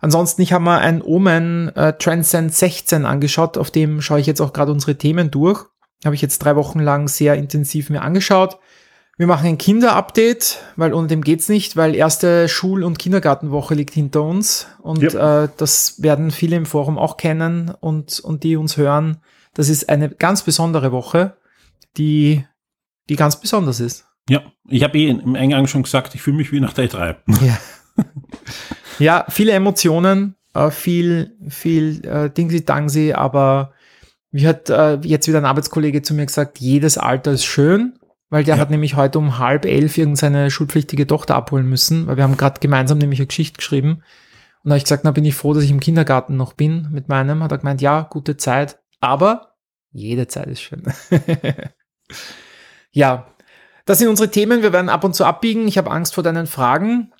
Ansonsten, 0.00 0.42
ich 0.42 0.52
habe 0.52 0.64
mal 0.64 0.78
ein 0.78 1.02
Omen 1.02 1.74
äh, 1.76 1.92
Transcend 1.94 2.54
16 2.54 3.04
angeschaut, 3.04 3.58
auf 3.58 3.70
dem 3.70 4.00
schaue 4.00 4.20
ich 4.20 4.26
jetzt 4.26 4.40
auch 4.40 4.52
gerade 4.52 4.72
unsere 4.72 4.96
Themen 4.96 5.30
durch. 5.30 5.64
Habe 6.04 6.14
ich 6.14 6.22
jetzt 6.22 6.38
drei 6.38 6.54
Wochen 6.56 6.78
lang 6.80 7.08
sehr 7.08 7.34
intensiv 7.34 7.90
mir 7.90 8.02
angeschaut. 8.02 8.58
Wir 9.16 9.26
machen 9.26 9.48
ein 9.48 9.58
Kinderupdate, 9.58 10.58
weil 10.76 10.94
ohne 10.94 11.08
dem 11.08 11.22
geht's 11.24 11.48
nicht, 11.48 11.76
weil 11.76 11.96
erste 11.96 12.48
Schul- 12.48 12.84
und 12.84 13.00
Kindergartenwoche 13.00 13.74
liegt 13.74 13.92
hinter 13.94 14.22
uns 14.22 14.68
und 14.80 15.02
Ja. 15.02 15.44
äh, 15.44 15.48
das 15.56 16.00
werden 16.00 16.30
viele 16.30 16.54
im 16.54 16.66
Forum 16.66 16.96
auch 16.98 17.16
kennen 17.16 17.74
und, 17.80 18.20
und 18.20 18.44
die 18.44 18.56
uns 18.56 18.76
hören. 18.76 19.16
Das 19.54 19.68
ist 19.68 19.88
eine 19.88 20.08
ganz 20.08 20.42
besondere 20.42 20.92
Woche, 20.92 21.36
die, 21.96 22.44
die 23.08 23.16
ganz 23.16 23.40
besonders 23.40 23.80
ist. 23.80 24.04
Ja, 24.30 24.42
ich 24.68 24.84
habe 24.84 24.96
eh 24.98 25.08
im 25.08 25.34
Eingang 25.34 25.66
schon 25.66 25.82
gesagt, 25.82 26.14
ich 26.14 26.22
fühle 26.22 26.36
mich 26.36 26.52
wie 26.52 26.60
nach 26.60 26.74
der 26.74 26.88
E3. 26.88 27.16
Ja. 27.44 27.58
ja, 28.98 29.24
viele 29.28 29.52
Emotionen, 29.52 30.34
äh, 30.54 30.70
viel, 30.70 31.36
viel 31.48 32.04
äh, 32.04 32.30
Dingsi-Dangsi, 32.30 33.12
aber 33.12 33.72
wie 34.30 34.46
hat 34.46 34.68
äh, 34.70 34.96
jetzt 35.02 35.26
wieder 35.28 35.38
ein 35.38 35.44
Arbeitskollege 35.44 36.02
zu 36.02 36.14
mir 36.14 36.26
gesagt, 36.26 36.58
jedes 36.58 36.98
Alter 36.98 37.32
ist 37.32 37.44
schön, 37.44 37.98
weil 38.30 38.44
der 38.44 38.56
Ja. 38.56 38.60
hat 38.60 38.70
nämlich 38.70 38.94
heute 38.96 39.18
um 39.18 39.38
halb 39.38 39.64
elf 39.64 39.96
irgendeine 39.96 40.50
schulpflichtige 40.50 41.06
Tochter 41.06 41.34
abholen 41.34 41.66
müssen, 41.68 42.06
weil 42.06 42.16
wir 42.16 42.24
haben 42.24 42.36
gerade 42.36 42.60
gemeinsam 42.60 42.98
nämlich 42.98 43.20
eine 43.20 43.26
Geschichte 43.26 43.56
geschrieben. 43.56 44.02
Und 44.64 44.70
da 44.70 44.70
habe 44.72 44.78
ich 44.78 44.84
gesagt, 44.84 45.04
na 45.04 45.12
bin 45.12 45.24
ich 45.24 45.34
froh, 45.34 45.54
dass 45.54 45.64
ich 45.64 45.70
im 45.70 45.80
Kindergarten 45.80 46.36
noch 46.36 46.52
bin 46.52 46.88
mit 46.90 47.08
meinem. 47.08 47.42
Hat 47.42 47.52
er 47.52 47.58
gemeint, 47.58 47.80
ja, 47.80 48.02
gute 48.02 48.36
Zeit, 48.36 48.78
aber 49.00 49.54
jede 49.92 50.26
Zeit 50.26 50.48
ist 50.48 50.60
schön. 50.60 50.82
ja, 52.90 53.26
das 53.86 53.98
sind 53.98 54.08
unsere 54.08 54.30
Themen. 54.30 54.62
Wir 54.62 54.72
werden 54.72 54.90
ab 54.90 55.04
und 55.04 55.14
zu 55.14 55.24
abbiegen. 55.24 55.66
Ich 55.66 55.78
habe 55.78 55.90
Angst 55.90 56.14
vor 56.14 56.22
deinen 56.24 56.46
Fragen. 56.46 57.12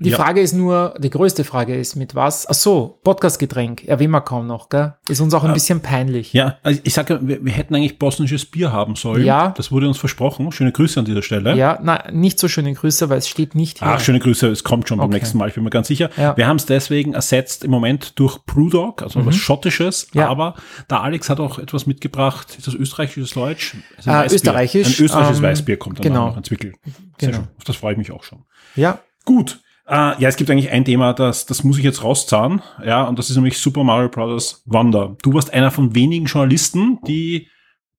Die 0.00 0.08
Ja. 0.08 0.16
Frage 0.16 0.40
ist 0.40 0.54
nur, 0.54 0.94
die 0.98 1.10
größte 1.10 1.44
Frage 1.44 1.76
ist, 1.76 1.94
mit 1.94 2.14
was? 2.16 2.48
Ach 2.48 2.54
so, 2.54 2.98
Podcastgetränk. 3.04 3.84
Erwähnen 3.84 4.10
wir 4.12 4.22
kaum 4.22 4.46
noch, 4.46 4.68
gell? 4.68 4.94
Ist 5.08 5.20
uns 5.20 5.32
auch 5.34 5.42
ein 5.44 5.48
Ja. 5.48 5.54
bisschen 5.54 5.80
peinlich. 5.82 6.32
Ja, 6.32 6.56
also 6.64 6.80
ich 6.82 6.94
sage, 6.94 7.20
wir, 7.22 7.44
wir 7.44 7.52
hätten 7.52 7.74
eigentlich 7.76 7.98
bosnisches 7.98 8.44
Bier 8.46 8.72
haben 8.72 8.96
sollen. 8.96 9.24
Ja. 9.24 9.50
Das 9.56 9.70
wurde 9.70 9.86
uns 9.86 9.98
versprochen. 9.98 10.50
Schöne 10.52 10.72
Grüße 10.72 10.98
an 10.98 11.04
dieser 11.06 11.22
Stelle. 11.22 11.54
Ja, 11.54 11.78
na, 11.82 12.10
nicht 12.10 12.40
so 12.40 12.48
schöne 12.48 12.72
Grüße, 12.74 13.08
weil 13.08 13.18
es 13.18 13.28
steht 13.28 13.54
nicht 13.54 13.78
hier. 13.78 13.88
Ach, 13.88 14.00
schöne 14.00 14.18
Grüße, 14.18 14.48
es 14.48 14.64
kommt 14.64 14.88
schon 14.88 14.98
beim 14.98 15.08
Okay. 15.08 15.18
nächsten 15.18 15.38
Mal, 15.38 15.48
ich 15.48 15.54
bin 15.54 15.62
mir 15.62 15.70
ganz 15.70 15.86
sicher. 15.86 16.10
Ja. 16.16 16.36
Wir 16.36 16.48
haben 16.48 16.56
es 16.56 16.66
deswegen 16.66 17.14
ersetzt 17.14 17.62
im 17.62 17.70
Moment 17.70 18.18
durch 18.18 18.38
Brewdog, 18.46 19.02
also 19.02 19.24
was 19.24 19.36
Schottisches, 19.36 20.08
Mhm. 20.12 20.20
Ja. 20.20 20.28
aber 20.28 20.54
der 20.90 21.02
Alex 21.02 21.28
hat 21.30 21.38
auch 21.40 21.58
etwas 21.58 21.86
mitgebracht. 21.86 22.56
Ist 22.58 22.66
das 22.66 22.74
österreichisches 22.74 23.30
Deutsch? 23.32 23.76
Also 23.98 24.10
Äh, 24.10 24.26
österreichisch, 24.34 24.98
Ein 24.98 25.04
österreichisches 25.04 25.38
ähm, 25.38 25.42
Weißbier 25.44 25.76
kommt 25.76 25.98
dann 25.98 26.02
genau. 26.04 26.28
auch 26.30 26.36
noch, 26.36 26.42
Zwickel. 26.42 26.72
Sehr 27.20 27.30
Genau. 27.30 27.32
schön. 27.44 27.48
Auf 27.58 27.64
das 27.64 27.76
freue 27.76 27.92
ich 27.92 27.98
mich 27.98 28.10
auch 28.10 28.24
schon. 28.24 28.44
Ja, 28.74 28.98
Gut. 29.26 29.60
Äh, 29.86 30.20
ja, 30.20 30.28
es 30.28 30.36
gibt 30.36 30.50
eigentlich 30.50 30.70
ein 30.70 30.84
Thema, 30.84 31.12
das, 31.12 31.46
das 31.46 31.62
muss 31.64 31.78
ich 31.78 31.84
jetzt 31.84 32.02
rauszahlen. 32.02 32.62
Ja, 32.84 33.04
und 33.04 33.18
das 33.18 33.28
ist 33.30 33.36
nämlich 33.36 33.58
Super 33.58 33.84
Mario 33.84 34.08
Bros. 34.08 34.62
Wonder. 34.66 35.16
Du 35.22 35.34
warst 35.34 35.52
einer 35.52 35.70
von 35.70 35.94
wenigen 35.94 36.24
Journalisten, 36.26 37.00
die 37.06 37.48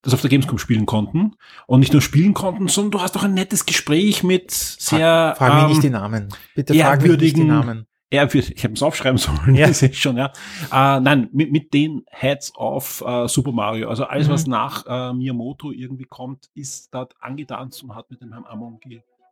das 0.02 0.14
auf 0.14 0.22
der 0.22 0.30
Gamescom 0.30 0.58
spielen 0.60 0.86
konnten. 0.86 1.34
Und 1.68 1.80
nicht 1.80 1.92
nur 1.94 2.02
spielen 2.02 2.34
konnten, 2.34 2.68
sondern 2.68 2.92
du 2.92 3.02
hast 3.02 3.18
auch 3.18 3.24
ein 3.24 3.34
nettes 3.34 3.66
Gespräch 3.66 4.24
mit 4.24 4.52
sehr 4.52 5.36
frag 5.38 5.54
mich 5.56 5.64
ähm, 5.64 5.70
nicht 5.70 5.84
die 5.84 5.90
Namen. 5.90 6.30
Bitte 6.56 6.74
frag 6.76 7.02
mich 7.02 7.18
nicht 7.20 7.38
die 7.38 7.44
Namen. 7.44 7.88
ehrwürdig, 8.12 8.54
ich 8.56 8.64
habe 8.64 8.74
es 8.76 8.84
aufschreiben 8.84 9.18
sollen, 9.18 9.56
Ja. 9.56 9.68
sehe 9.74 9.90
ich 9.90 10.00
schon, 10.00 10.18
ja. 10.18 10.32
Äh, 10.72 11.00
nein, 11.00 11.30
mit, 11.34 11.52
mit 11.52 11.74
den 11.74 12.04
Heads 12.10 12.56
of 12.56 13.04
äh, 13.06 13.28
Super 13.28 13.52
Mario. 13.52 13.90
Also 13.90 14.06
alles, 14.06 14.28
Mhm. 14.28 14.32
was 14.32 14.48
nach 14.48 14.86
äh, 14.88 15.14
Miyamoto 15.14 15.72
irgendwie 15.72 16.06
kommt, 16.06 16.50
ist 16.54 16.94
dort 16.94 17.16
angetanzt 17.20 17.84
und 17.84 17.96
hat 17.96 18.10
mit 18.12 18.22
dem 18.22 18.32
Herrn 18.32 18.46
Amon 18.46 18.80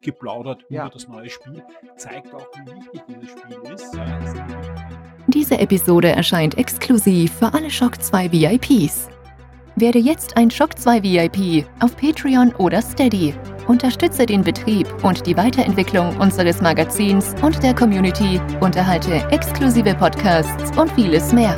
geplaudert 0.03 0.63
Ja. 0.69 0.83
über 0.83 0.91
das 0.93 1.07
neue 1.07 1.29
Spiel. 1.29 1.63
Zeigt 1.97 2.33
auch, 2.33 2.47
wie 2.65 2.71
wichtig 2.75 3.01
dieses 3.07 3.31
Spiel 3.31 3.73
ist. 3.73 3.91
Diese 5.27 5.57
Episode 5.57 6.09
erscheint 6.11 6.57
exklusiv 6.57 7.33
für 7.33 7.53
alle 7.53 7.69
Shock 7.69 8.01
2 8.01 8.31
VIPs. 8.31 9.07
Werde 9.75 9.97
jetzt 9.97 10.37
ein 10.37 10.51
Shock 10.51 10.77
2 10.77 11.01
VIP 11.01 11.65
auf 11.81 11.97
Patreon 11.97 12.53
oder 12.55 12.81
Steady. 12.81 13.33
Unterstütze 13.67 14.25
den 14.25 14.43
Betrieb 14.43 14.87
und 15.03 15.25
die 15.25 15.35
Weiterentwicklung 15.35 16.15
unseres 16.17 16.61
Magazins 16.61 17.33
und 17.41 17.63
der 17.63 17.73
Community, 17.73 18.39
unterhalte 18.59 19.15
exklusive 19.31 19.95
Podcasts 19.95 20.77
und 20.77 20.91
vieles 20.91 21.33
mehr. 21.33 21.55